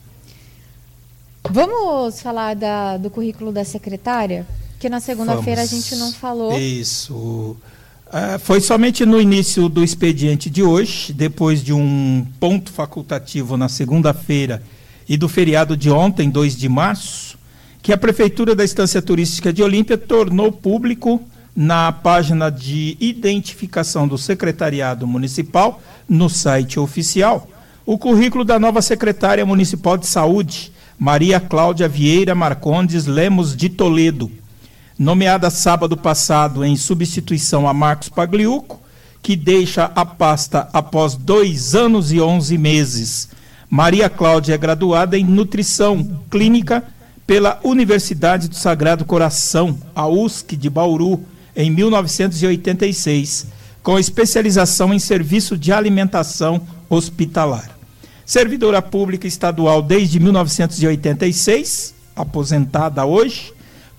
[1.49, 4.45] Vamos falar da, do currículo da secretária?
[4.81, 6.57] Que na segunda-feira a gente não falou.
[6.57, 7.13] Isso.
[7.13, 13.69] Uh, foi somente no início do expediente de hoje, depois de um ponto facultativo na
[13.69, 14.63] segunda-feira
[15.07, 17.37] e do feriado de ontem, 2 de março,
[17.79, 21.21] que a Prefeitura da Estância Turística de Olímpia tornou público
[21.55, 27.47] na página de identificação do Secretariado Municipal, no site oficial,
[27.85, 34.40] o currículo da nova secretária municipal de saúde, Maria Cláudia Vieira Marcondes Lemos de Toledo,
[35.01, 38.79] nomeada sábado passado em substituição a Marcos Pagliuco,
[39.19, 43.29] que deixa a pasta após dois anos e onze meses.
[43.67, 46.83] Maria Cláudia é graduada em nutrição clínica
[47.25, 53.47] pela Universidade do Sagrado Coração, a USC de Bauru, em 1986,
[53.81, 57.71] com especialização em serviço de alimentação hospitalar.
[58.23, 63.51] Servidora pública estadual desde 1986, aposentada hoje,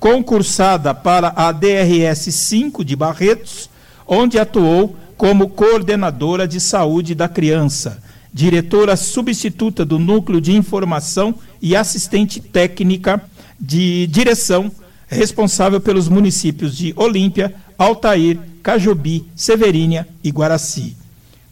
[0.03, 3.71] concursada para a DRS 5 de Barretos,
[4.05, 8.03] onde atuou como coordenadora de saúde da criança,
[8.35, 13.23] diretora substituta do Núcleo de Informação e assistente técnica
[13.61, 14.73] de direção,
[15.07, 20.97] responsável pelos municípios de Olímpia, Altair, Cajobi, Severínia e Guaraci.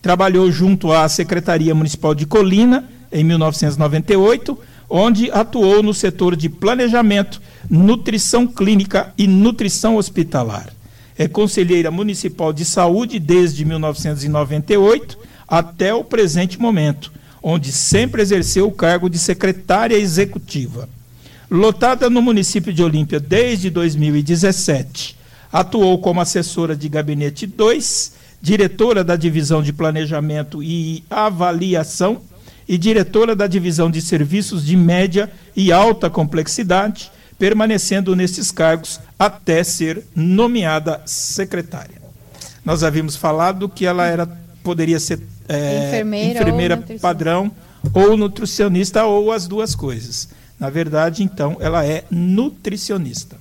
[0.02, 2.82] Trabalhou junto à Secretaria Municipal de Colina
[3.12, 4.58] em 1998,
[4.90, 10.74] onde atuou no setor de planejamento, nutrição clínica e nutrição hospitalar.
[11.16, 18.72] É conselheira municipal de saúde desde 1998 até o presente momento, onde sempre exerceu o
[18.72, 20.88] cargo de secretária executiva.
[21.48, 25.16] Lotada no município de Olímpia desde 2017,
[25.53, 32.22] atuou como assessora de gabinete 2 diretora da Divisão de Planejamento e Avaliação
[32.70, 39.64] e diretora da Divisão de Serviços de Média e Alta Complexidade, permanecendo nesses cargos até
[39.64, 42.00] ser nomeada secretária.
[42.64, 44.24] Nós havíamos falado que ela era
[44.62, 47.50] poderia ser é, enfermeira, enfermeira ou padrão
[47.92, 50.28] ou nutricionista ou as duas coisas.
[50.56, 53.37] Na verdade, então, ela é nutricionista.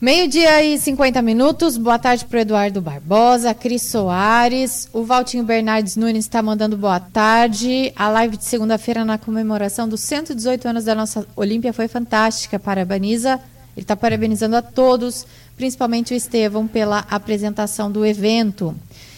[0.00, 1.76] Meio-dia e 50 minutos.
[1.76, 4.88] Boa tarde para o Eduardo Barbosa, Cris Soares.
[4.92, 7.92] O Valtinho Bernardes Nunes está mandando boa tarde.
[7.96, 12.60] A live de segunda-feira na comemoração dos 118 anos da nossa Olímpia foi fantástica.
[12.60, 13.40] Parabeniza.
[13.76, 18.76] Ele está parabenizando a todos, principalmente o Estevão, pela apresentação do evento.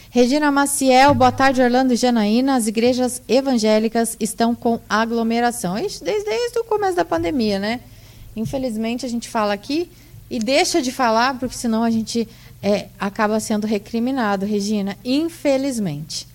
[0.09, 2.57] Regina Maciel, boa tarde, Orlando e Janaína.
[2.57, 5.75] As igrejas evangélicas estão com aglomeração.
[5.75, 7.81] Desde, desde o começo da pandemia, né?
[8.35, 9.91] Infelizmente, a gente fala aqui
[10.31, 12.29] e deixa de falar, porque senão a gente
[12.63, 16.27] é, acaba sendo recriminado, Regina, infelizmente.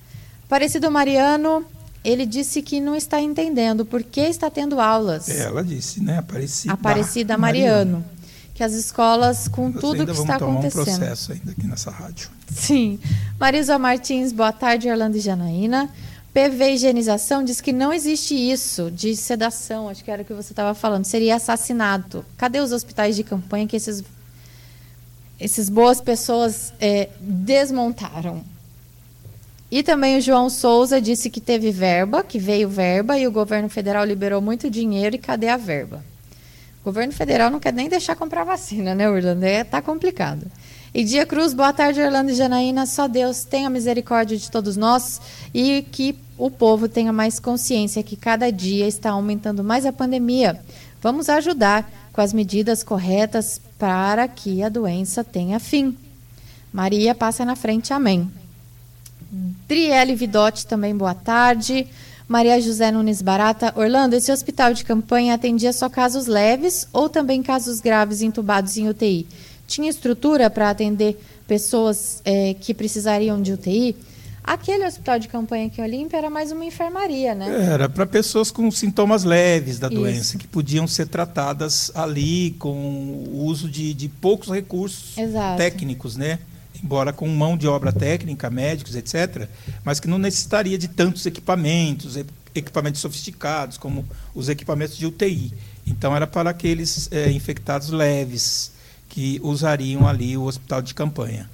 [0.45, 1.65] Aparecido Mariano,
[2.03, 5.29] ele disse que não está entendendo por que está tendo aulas.
[5.29, 6.19] Ela disse, né?
[6.19, 7.91] Aparecida, Aparecida Mariano.
[7.93, 8.15] Mariano.
[8.53, 10.81] Que as escolas, com Nós tudo que está acontecendo.
[10.81, 12.29] um processo ainda aqui nessa rádio.
[12.49, 12.97] Sim.
[13.37, 15.89] Marisa Martins, boa tarde, Orlando e Janaína.
[16.35, 20.51] PV Higienização diz que não existe isso de sedação, acho que era o que você
[20.51, 22.25] estava falando, seria assassinato.
[22.35, 24.03] Cadê os hospitais de campanha que esses,
[25.39, 28.43] esses boas pessoas é, desmontaram?
[29.71, 33.69] E também o João Souza disse que teve verba, que veio verba e o governo
[33.69, 36.03] federal liberou muito dinheiro e cadê a verba?
[36.81, 39.45] O governo federal não quer nem deixar comprar vacina, né, Orlando?
[39.45, 40.45] É, tá complicado.
[40.95, 42.85] E Dia Cruz, boa tarde, Orlando e Janaína.
[42.85, 45.19] Só Deus tenha misericórdia de todos nós
[45.53, 50.57] e que o povo tenha mais consciência que cada dia está aumentando mais a pandemia.
[51.01, 55.97] Vamos ajudar com as medidas corretas para que a doença tenha fim.
[56.71, 58.31] Maria passa na frente, amém.
[59.67, 61.87] Driele Vidotti também, boa tarde.
[62.25, 63.73] Maria José Nunes Barata.
[63.75, 68.87] Orlando, esse hospital de campanha atendia só casos leves ou também casos graves entubados em
[68.87, 69.27] UTI?
[69.67, 73.95] Tinha estrutura para atender pessoas é, que precisariam de UTI.
[74.43, 77.67] Aquele hospital de campanha aqui em Olímpia era mais uma enfermaria, né?
[77.73, 79.95] Era para pessoas com sintomas leves da Isso.
[79.95, 85.57] doença, que podiam ser tratadas ali com o uso de, de poucos recursos Exato.
[85.57, 86.37] técnicos, né?
[86.83, 89.47] Embora com mão de obra técnica, médicos, etc.,
[89.83, 92.15] mas que não necessitaria de tantos equipamentos,
[92.53, 94.05] equipamentos sofisticados, como
[94.35, 95.53] os equipamentos de UTI.
[95.87, 98.74] Então, era para aqueles eh, infectados leves
[99.15, 101.49] que usariam ali o hospital de campanha.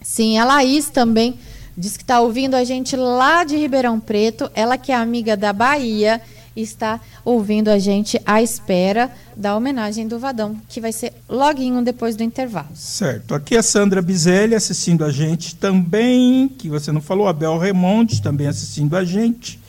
[0.00, 1.38] Sim, a Laís também
[1.76, 4.50] diz que está ouvindo a gente lá de Ribeirão Preto.
[4.54, 6.18] Ela que é amiga da Bahia
[6.56, 12.16] está ouvindo a gente à espera da homenagem do Vadão, que vai ser loguinho depois
[12.16, 12.70] do intervalo.
[12.74, 13.34] Certo.
[13.34, 17.58] Aqui é a Sandra Bizelli assistindo a gente também, que você não falou, a Bel
[17.58, 19.60] Remonte também assistindo a gente.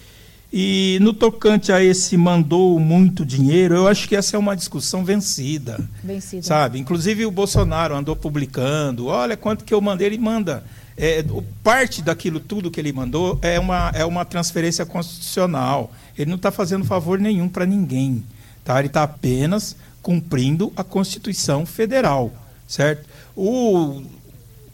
[0.52, 5.06] E no tocante a esse mandou muito dinheiro, eu acho que essa é uma discussão
[5.06, 5.80] vencida.
[6.04, 6.42] Vencida.
[6.42, 6.80] Sabe?
[6.80, 10.64] Inclusive o Bolsonaro andou publicando, olha quanto que eu mandei, ele manda.
[10.98, 11.24] É,
[11.64, 15.94] parte daquilo tudo que ele mandou é uma, é uma transferência constitucional.
[16.18, 18.24] Ele não está fazendo favor nenhum para ninguém.
[18.66, 18.80] Tá?
[18.80, 22.34] Ele está apenas cumprindo a Constituição Federal.
[22.68, 23.08] Certo?
[23.36, 24.02] O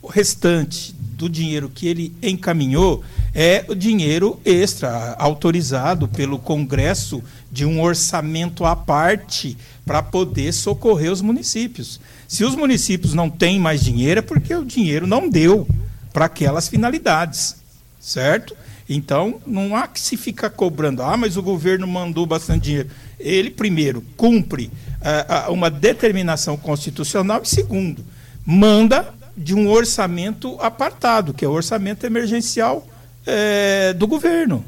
[0.10, 3.04] restante do dinheiro que ele encaminhou
[3.34, 11.12] é o dinheiro extra, autorizado pelo Congresso de um orçamento à parte para poder socorrer
[11.12, 12.00] os municípios.
[12.28, 15.68] Se os municípios não têm mais dinheiro, é porque o dinheiro não deu
[16.12, 17.56] para aquelas finalidades,
[18.00, 18.56] certo?
[18.88, 22.90] Então, não há que se ficar cobrando, ah, mas o governo mandou bastante dinheiro.
[23.20, 28.06] Ele, primeiro, cumpre ah, uma determinação constitucional e, segundo,
[28.46, 32.88] manda de um orçamento apartado, que é o orçamento emergencial
[33.26, 34.64] eh, do governo.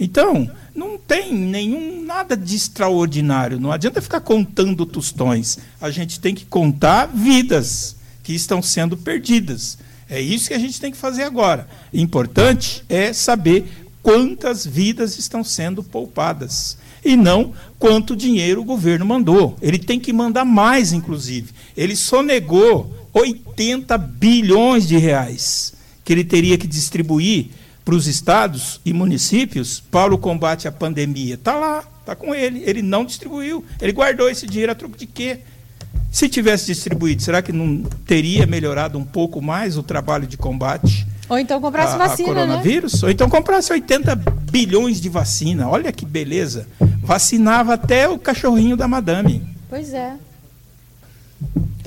[0.00, 3.58] Então, não tem nenhum nada de extraordinário.
[3.58, 5.58] Não adianta ficar contando tostões.
[5.80, 9.78] A gente tem que contar vidas que estão sendo perdidas.
[10.08, 11.68] É isso que a gente tem que fazer agora.
[11.92, 13.66] Importante é saber
[14.02, 19.56] quantas vidas estão sendo poupadas e não quanto dinheiro o governo mandou.
[19.60, 21.50] Ele tem que mandar mais, inclusive.
[21.76, 27.48] Ele sonegou 80 bilhões de reais que ele teria que distribuir
[27.84, 31.34] para os estados e municípios para o combate à pandemia.
[31.34, 32.62] Está lá, está com ele.
[32.66, 33.64] Ele não distribuiu.
[33.80, 35.40] Ele guardou esse dinheiro a troco de quê?
[36.10, 41.06] Se tivesse distribuído, será que não teria melhorado um pouco mais o trabalho de combate
[41.28, 42.40] Ou então comprasse a, a vacina, né?
[42.40, 43.02] coronavírus?
[43.02, 44.16] Ou então comprasse 80
[44.50, 45.68] bilhões de vacina.
[45.68, 46.66] Olha que beleza.
[47.02, 49.46] Vacinava até o cachorrinho da madame.
[49.68, 50.14] Pois é.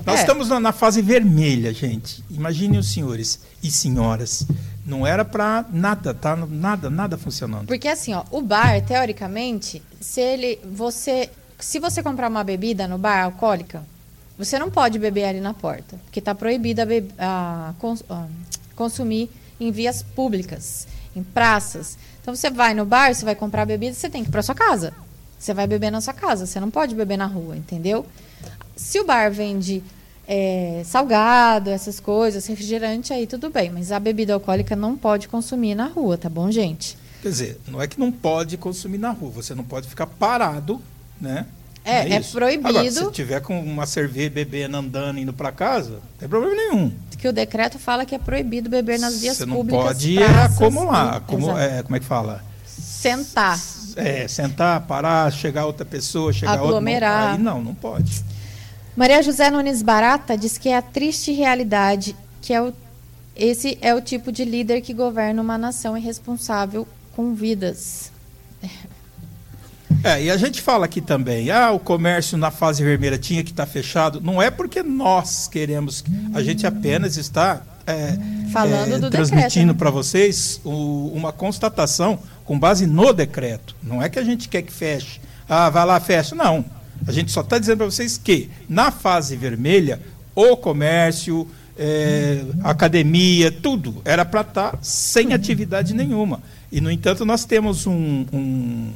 [0.06, 0.22] Nós É.
[0.22, 2.24] estamos na, na fase vermelha, gente.
[2.30, 4.46] Imaginem os senhores e senhoras.
[4.86, 6.36] Não era para nada, tá?
[6.36, 7.68] Nada, nada funcionando.
[7.68, 10.60] Porque assim, ó, o bar, teoricamente, se ele.
[10.74, 11.30] Você.
[11.60, 13.84] Se você comprar uma bebida no bar alcoólica,
[14.36, 15.98] você não pode beber ali na porta.
[16.06, 16.82] Porque está proibido
[17.20, 18.26] a cons- a
[18.76, 19.30] consumir
[19.60, 22.00] em vias públicas, em praças.
[22.20, 24.56] Então você vai no bar, você vai comprar bebida, você tem que ir para sua
[24.56, 24.92] casa.
[25.38, 28.06] Você vai beber na sua casa, você não pode beber na rua, entendeu?
[28.76, 29.84] Se o bar vende
[30.28, 33.70] é, salgado, essas coisas, refrigerante, aí tudo bem.
[33.70, 36.98] Mas a bebida alcoólica não pode consumir na rua, tá bom, gente?
[37.22, 40.82] Quer dizer, não é que não pode consumir na rua, você não pode ficar parado,
[41.20, 41.46] né?
[41.84, 42.34] É, é isso?
[42.34, 42.70] proibido.
[42.70, 46.92] Agora, se tiver com uma cerveja bebendo, andando, indo para casa, não tem problema nenhum.
[47.18, 49.84] que o decreto fala que é proibido beber nas vias Você não públicas.
[49.86, 51.16] pode praças acumular.
[51.18, 51.60] Acumu- Exato.
[51.60, 52.44] é, como é que fala?
[52.66, 53.60] Sentar.
[53.96, 57.20] É, sentar, parar, chegar outra pessoa, chegar Aglomerar.
[57.20, 57.32] outra.
[57.34, 58.24] Aí não, não pode.
[58.96, 62.74] Maria José Nunes Barata diz que é a triste realidade que é o,
[63.36, 68.12] esse é o tipo de líder que governa uma nação irresponsável com vidas.
[70.04, 73.52] É, e a gente fala aqui também, ah, o comércio na fase vermelha tinha que
[73.52, 74.20] estar fechado.
[74.20, 78.18] Não é porque nós queremos, a gente apenas está é,
[78.52, 79.78] Falando é, do transmitindo né?
[79.78, 83.76] para vocês o- uma constatação com base no decreto.
[83.84, 85.22] Não é que a gente quer que feche.
[85.48, 86.34] Ah, vai lá, fecha.
[86.34, 86.66] Não.
[87.08, 90.00] A gente só está dizendo para vocês que na fase vermelha,
[90.36, 91.48] o comércio,
[91.78, 96.42] é, academia, tudo era para estar sem atividade nenhuma.
[96.72, 98.92] E, no entanto, nós temos um- um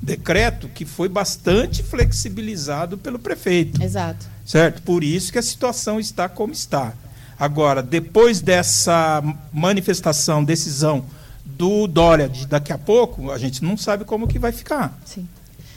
[0.00, 4.26] decreto que foi bastante flexibilizado pelo prefeito, Exato.
[4.46, 4.80] certo?
[4.82, 6.92] Por isso que a situação está como está.
[7.38, 11.04] Agora, depois dessa manifestação, decisão
[11.44, 14.98] do Dória de daqui a pouco, a gente não sabe como que vai ficar.
[15.04, 15.26] Sim.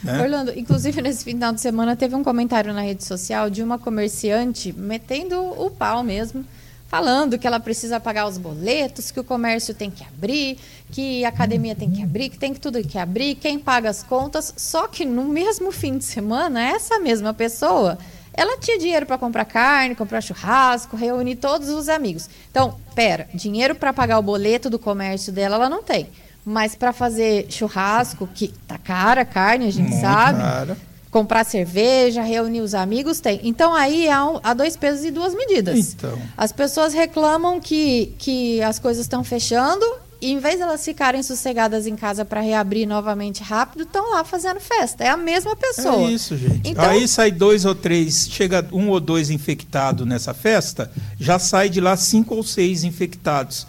[0.03, 0.21] Né?
[0.21, 4.73] Orlando, inclusive nesse final de semana teve um comentário na rede social de uma comerciante
[4.73, 6.45] metendo o pau mesmo,
[6.87, 10.57] falando que ela precisa pagar os boletos, que o comércio tem que abrir,
[10.91, 14.03] que a academia tem que abrir, que tem que tudo que abrir, quem paga as
[14.03, 14.53] contas.
[14.57, 17.97] Só que no mesmo fim de semana, essa mesma pessoa,
[18.33, 22.29] ela tinha dinheiro para comprar carne, comprar churrasco, reunir todos os amigos.
[22.49, 26.09] Então, pera, dinheiro para pagar o boleto do comércio dela ela não tem.
[26.45, 30.39] Mas para fazer churrasco, que tá cara a carne, a gente Muito sabe.
[30.39, 30.77] cara.
[31.11, 33.41] Comprar cerveja, reunir os amigos, tem.
[33.43, 35.77] Então aí há, um- há dois pesos e duas medidas.
[35.93, 36.17] Então.
[36.37, 39.85] As pessoas reclamam que, que as coisas estão fechando
[40.21, 44.23] e em vez de elas ficarem sossegadas em casa para reabrir novamente rápido, estão lá
[44.23, 45.03] fazendo festa.
[45.03, 46.07] É a mesma pessoa.
[46.09, 46.61] É isso, gente.
[46.69, 50.89] Então- Aí sai dois ou três, chega um ou dois infectados nessa festa,
[51.19, 53.67] já sai de lá cinco ou seis infectados,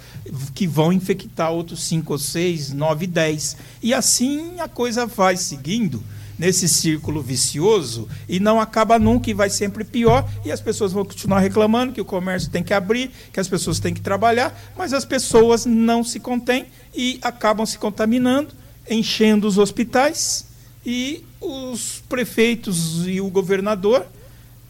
[0.54, 3.56] que vão infectar outros cinco ou seis, nove, dez.
[3.82, 6.02] E assim a coisa vai seguindo
[6.38, 11.04] nesse círculo vicioso e não acaba nunca e vai sempre pior e as pessoas vão
[11.04, 14.92] continuar reclamando que o comércio tem que abrir, que as pessoas têm que trabalhar, mas
[14.92, 18.48] as pessoas não se contêm e acabam se contaminando,
[18.90, 20.46] enchendo os hospitais
[20.84, 24.06] e os prefeitos e o governador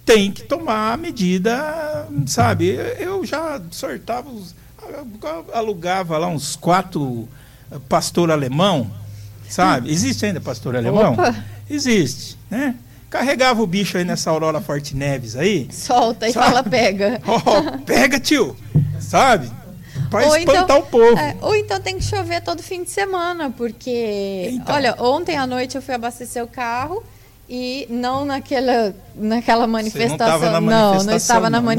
[0.04, 2.76] têm que tomar a medida, sabe?
[2.98, 4.54] Eu já sortava, os-
[5.52, 7.28] alugava lá uns quatro
[7.70, 8.90] eh, pastor alemão,
[9.48, 9.90] sabe?
[9.90, 11.12] Existe ainda pastor alemão?
[11.14, 11.34] Opa!
[11.68, 12.74] Existe, né?
[13.08, 15.68] Carregava o bicho aí nessa Aurora Forte Neves aí.
[15.70, 16.46] Solta e Sabe?
[16.46, 17.20] fala pega.
[17.26, 18.56] Ó, pega, tio!
[18.98, 19.50] Sabe?
[20.08, 21.18] Pra Ou espantar então- o povo.
[21.18, 24.50] É, ou então tem que chover todo fim de semana, porque.
[24.52, 24.74] Então.
[24.74, 27.02] Olha, ontem à noite eu fui abastecer o carro
[27.48, 30.16] e não naquela, naquela manifestação.
[30.18, 31.72] tava na não, não manifestação, estava na não, né?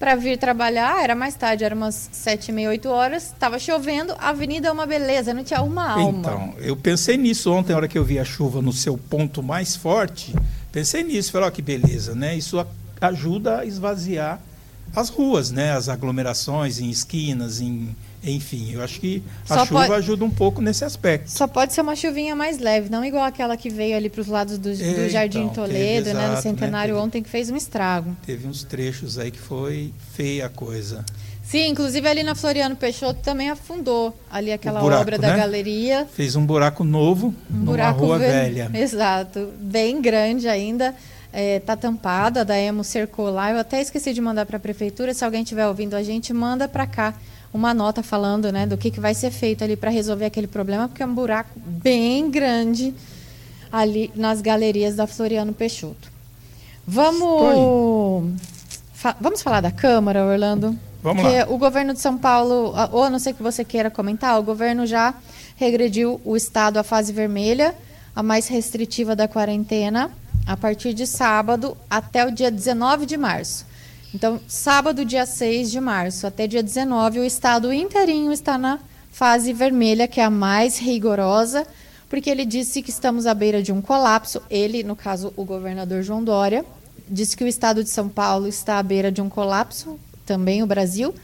[0.00, 4.14] Para vir trabalhar, era mais tarde, era umas sete e meia, oito horas, estava chovendo,
[4.18, 6.18] a avenida é uma beleza, não tinha uma alma.
[6.20, 9.42] Então, eu pensei nisso ontem, na hora que eu vi a chuva no seu ponto
[9.42, 10.34] mais forte.
[10.72, 12.34] Pensei nisso, falei, ó, que beleza, né?
[12.34, 12.66] Isso
[12.98, 14.40] ajuda a esvaziar
[14.96, 15.72] as ruas, né?
[15.72, 17.94] As aglomerações em esquinas, em,
[18.24, 18.72] enfim.
[18.72, 21.30] Eu acho que a Só chuva pode- ajuda um pouco nesse aspecto.
[21.30, 24.26] Só pode ser uma chuvinha mais leve, não igual aquela que veio ali para os
[24.26, 27.22] lados do, do É, Jardim então, Toledo, teve, né, no exato, Centenário né, teve- ontem,
[27.22, 28.16] que fez um estrago.
[28.26, 31.04] Teve uns trechos aí que foi feia a coisa.
[31.42, 35.36] Sim, inclusive ali na Floriano Peixoto também afundou ali aquela buraco, obra da né?
[35.36, 36.06] galeria.
[36.14, 38.70] Fez um buraco novo Um numa buraco rua ve- velha.
[38.74, 40.94] Exato, bem grande ainda.
[41.32, 43.50] É, tá tampada, a da Emo cercou lá.
[43.52, 45.14] Eu até esqueci de mandar para a prefeitura.
[45.14, 47.14] Se alguém estiver ouvindo a gente, manda para cá
[47.52, 50.88] uma nota falando né, do que, que vai ser feito ali para resolver aquele problema,
[50.88, 52.94] porque é um buraco bem grande
[53.72, 56.10] ali nas galerias da Floriano Peixoto.
[56.86, 58.32] Vamos,
[58.92, 60.76] fa- vamos falar da Câmara, Orlando?
[61.02, 61.46] Vamos Porque lá.
[61.48, 64.86] o governo de São Paulo, ou a não ser que você queira comentar, o governo
[64.86, 65.14] já
[65.56, 67.74] regrediu o estado à fase vermelha,
[68.14, 70.10] a mais restritiva da quarentena,
[70.46, 73.64] a partir de sábado até o dia 19 de março.
[74.14, 78.80] Então, sábado, dia 6 de março, até dia 19, o estado inteirinho está na
[79.10, 81.66] fase vermelha, que é a mais rigorosa,
[82.08, 84.42] porque ele disse que estamos à beira de um colapso.
[84.50, 86.64] Ele, no caso, o governador João Dória,
[87.08, 90.66] disse que o estado de São Paulo está à beira de um colapso, também o
[90.66, 91.14] Brasil,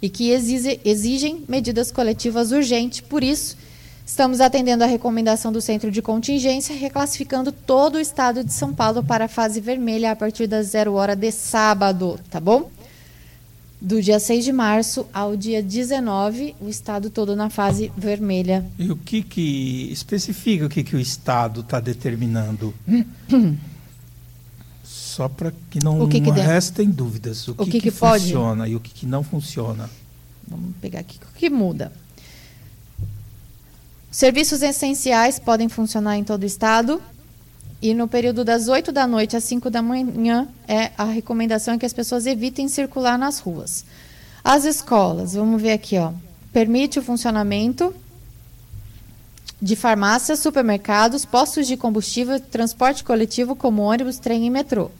[0.00, 3.00] e que exige- exigem medidas coletivas urgentes.
[3.00, 3.56] Por isso,
[4.04, 9.02] estamos atendendo a recomendação do Centro de Contingência, reclassificando todo o estado de São Paulo
[9.02, 12.70] para a fase vermelha a partir das zero hora de sábado, tá bom?
[13.80, 18.64] Do dia 6 de março ao dia 19, o estado todo na fase vermelha.
[18.78, 22.72] E o que que especifica o que que o Estado está determinando?
[24.84, 27.48] Só para que não O que que restem dúvidas.
[27.48, 29.90] O, O que, que que, funciona e o que, que não funciona.
[30.46, 31.92] Vamos pegar aqui o que muda.
[34.12, 37.02] Serviços essenciais podem funcionar em todo o estado.
[37.80, 41.78] E no período das 8 da noite às 5 da manhã, é a recomendação é
[41.78, 43.86] que as pessoas evitem circular nas ruas.
[44.44, 46.12] As escolas, vamos ver aqui, ó.
[46.52, 47.92] Permite o funcionamento
[49.60, 54.90] de farmácias, supermercados, postos de combustível, transporte coletivo como ônibus, trem e metrô.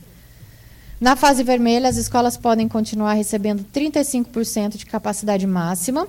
[0.98, 6.08] Na fase vermelha, as escolas podem continuar recebendo 35% de capacidade máxima.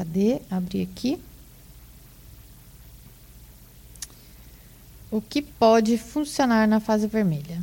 [0.00, 0.40] Cadê?
[0.50, 1.20] Abri aqui.
[5.10, 7.62] O que pode funcionar na fase vermelha?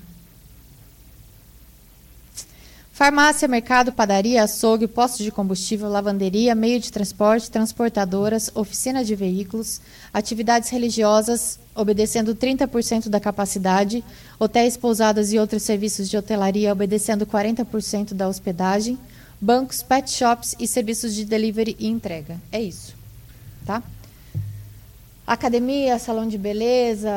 [2.91, 9.81] Farmácia, mercado, padaria, açougue, postos de combustível, lavanderia, meio de transporte, transportadoras, oficina de veículos,
[10.13, 14.03] atividades religiosas, obedecendo 30% da capacidade,
[14.37, 18.99] hotéis, pousadas e outros serviços de hotelaria, obedecendo 40% da hospedagem,
[19.39, 22.37] bancos, pet shops e serviços de delivery e entrega.
[22.51, 22.95] É isso,
[23.65, 23.81] tá?
[25.25, 27.11] Academia, salão de beleza,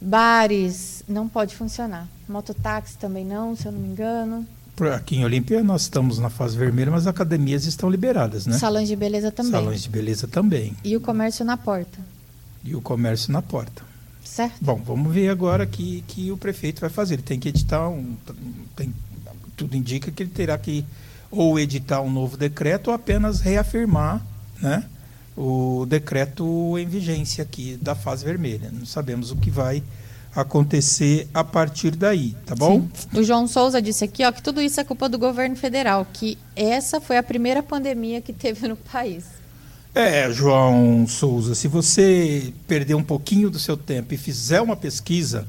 [0.00, 2.08] bares, não pode funcionar.
[2.28, 4.46] Mototáxi também não, se eu não me engano.
[4.92, 8.58] Aqui em Olímpia nós estamos na fase vermelha, mas as academias estão liberadas, né?
[8.58, 9.52] Salões de beleza também.
[9.52, 10.76] Salões de beleza também.
[10.82, 11.98] E o comércio na porta.
[12.64, 13.82] E o comércio na porta.
[14.24, 14.56] Certo.
[14.60, 17.14] Bom, vamos ver agora que, que o prefeito vai fazer.
[17.14, 18.16] Ele tem que editar um.
[18.74, 18.92] Tem,
[19.56, 20.84] tudo indica que ele terá que
[21.30, 24.24] ou editar um novo decreto ou apenas reafirmar
[24.60, 24.84] né,
[25.36, 28.70] o decreto em vigência aqui da fase vermelha.
[28.72, 29.82] Não sabemos o que vai
[30.34, 32.88] acontecer a partir daí, tá bom?
[32.94, 33.18] Sim.
[33.18, 36.36] O João Souza disse aqui ó, que tudo isso é culpa do governo federal, que
[36.56, 39.24] essa foi a primeira pandemia que teve no país.
[39.94, 45.46] É, João Souza, se você perder um pouquinho do seu tempo e fizer uma pesquisa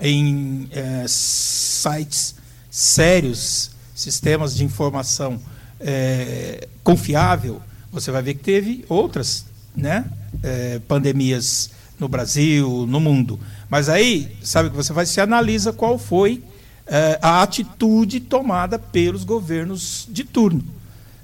[0.00, 2.34] em é, sites
[2.76, 5.40] sérios, sistemas de informação
[5.80, 10.04] é, confiável, você vai ver que teve outras né,
[10.42, 13.40] é, pandemias no Brasil, no mundo.
[13.70, 15.08] Mas aí, sabe o que você faz?
[15.08, 16.42] Você analisa qual foi
[16.86, 20.76] é, a atitude tomada pelos governos de turno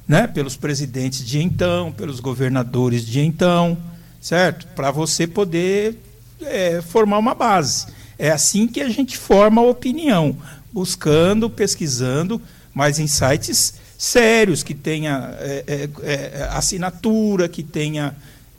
[0.06, 3.78] né, pelos presidentes de então, pelos governadores de então,
[4.20, 4.66] certo?
[4.74, 5.98] Para você poder
[6.40, 7.86] é, formar uma base.
[8.18, 10.36] É assim que a gente forma a opinião,
[10.72, 12.40] buscando, pesquisando,
[12.74, 18.16] mas em sites sérios, que tenha é, é, é assinatura, que tenha.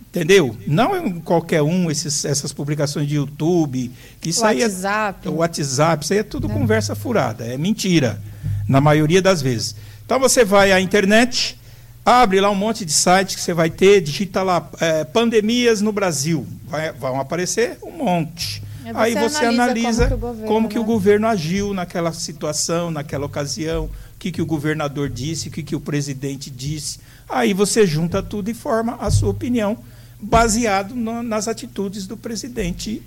[0.10, 0.56] Entendeu?
[0.68, 3.92] Não é qualquer um, esses, essas publicações de YouTube,
[4.22, 5.20] que isso WhatsApp.
[5.26, 5.36] aí é.
[5.36, 6.56] O WhatsApp, isso aí é tudo Não.
[6.56, 8.22] conversa furada, é mentira,
[8.70, 9.76] na maioria das vezes.
[10.06, 11.60] Então você vai à internet,
[12.06, 15.92] abre lá um monte de sites que você vai ter, digita lá é, pandemias no
[15.92, 16.46] Brasil.
[16.68, 18.62] Vai, vão aparecer um monte.
[18.84, 22.92] Você Aí você analisa, como, que o, governo, como que o governo agiu naquela situação,
[22.92, 27.00] naquela ocasião, o que, que o governador disse, o que, que o presidente disse.
[27.30, 29.78] Aí você junta tudo e forma a sua opinião,
[30.20, 33.02] baseado no, nas atitudes do presidente.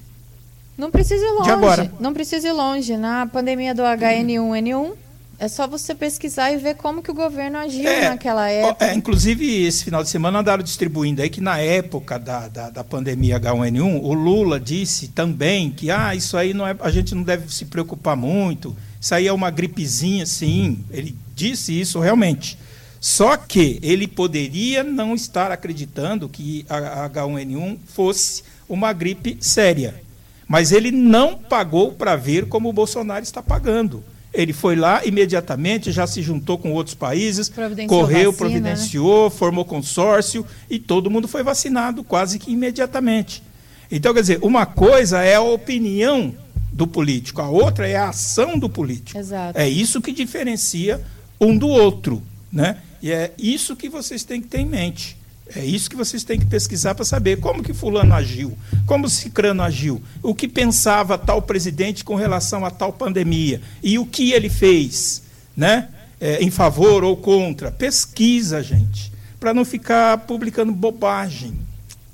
[0.78, 1.90] Não precisa ir longe.
[2.00, 2.96] Não precisa ir longe.
[2.96, 4.92] Na pandemia do HN1N1,
[5.38, 8.86] é só você pesquisar e ver como que o governo agiu é, naquela época.
[8.86, 12.84] É, inclusive, esse final de semana andaram distribuindo aí que na época da, da, da,
[12.84, 17.22] pandemia H1N1, o Lula disse também que ah, isso aí não é, a gente não
[17.22, 20.84] deve se preocupar muito, isso aí é uma gripezinha, sim.
[20.90, 22.58] Ele disse isso realmente.
[22.98, 30.02] Só que ele poderia não estar acreditando que a H1N1 fosse uma gripe séria.
[30.48, 34.02] Mas ele não pagou para ver como o Bolsonaro está pagando.
[34.36, 37.50] Ele foi lá imediatamente, já se juntou com outros países,
[37.88, 39.30] correu, vacina, providenciou, né?
[39.30, 43.42] formou consórcio e todo mundo foi vacinado quase que imediatamente.
[43.90, 46.34] Então, quer dizer, uma coisa é a opinião
[46.70, 49.18] do político, a outra é a ação do político.
[49.18, 49.58] Exato.
[49.58, 51.02] É isso que diferencia
[51.40, 52.22] um do outro.
[52.52, 52.76] Né?
[53.00, 55.16] E é isso que vocês têm que ter em mente.
[55.54, 59.62] É isso que vocês têm que pesquisar para saber como que fulano agiu, como Cicrano
[59.62, 64.48] agiu, o que pensava tal presidente com relação a tal pandemia e o que ele
[64.48, 65.22] fez,
[65.56, 65.88] né?
[66.20, 67.70] É, em favor ou contra.
[67.70, 71.54] Pesquisa, gente, para não ficar publicando bobagem.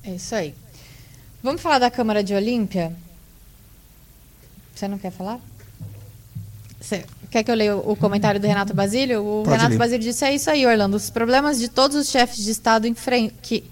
[0.05, 0.55] É isso aí.
[1.43, 2.93] Vamos falar da Câmara de Olímpia?
[4.75, 5.41] Você não quer falar?
[6.83, 9.23] Você quer que eu leia o comentário do Renato Basílio?
[9.23, 9.79] O Pode Renato ler.
[9.79, 10.97] Basílio disse: é isso aí, Orlando.
[10.97, 13.37] Os problemas de todos os chefes de Estado enfrentam.
[13.41, 13.65] Que,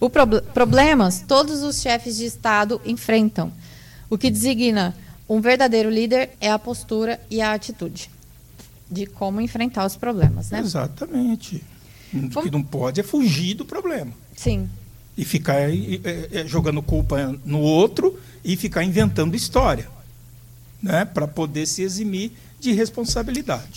[0.00, 3.52] o problemas todos os chefes de Estado enfrentam.
[4.08, 4.94] O que designa
[5.28, 8.10] um verdadeiro líder é a postura e a atitude
[8.90, 10.60] de como enfrentar os problemas, né?
[10.60, 11.62] Exatamente.
[12.12, 14.12] O que não pode é fugir do problema.
[14.36, 14.68] Sim.
[15.16, 19.88] E ficar é, jogando culpa no outro e ficar inventando história
[20.82, 22.32] né, para poder se eximir
[22.62, 23.64] de responsabilidade.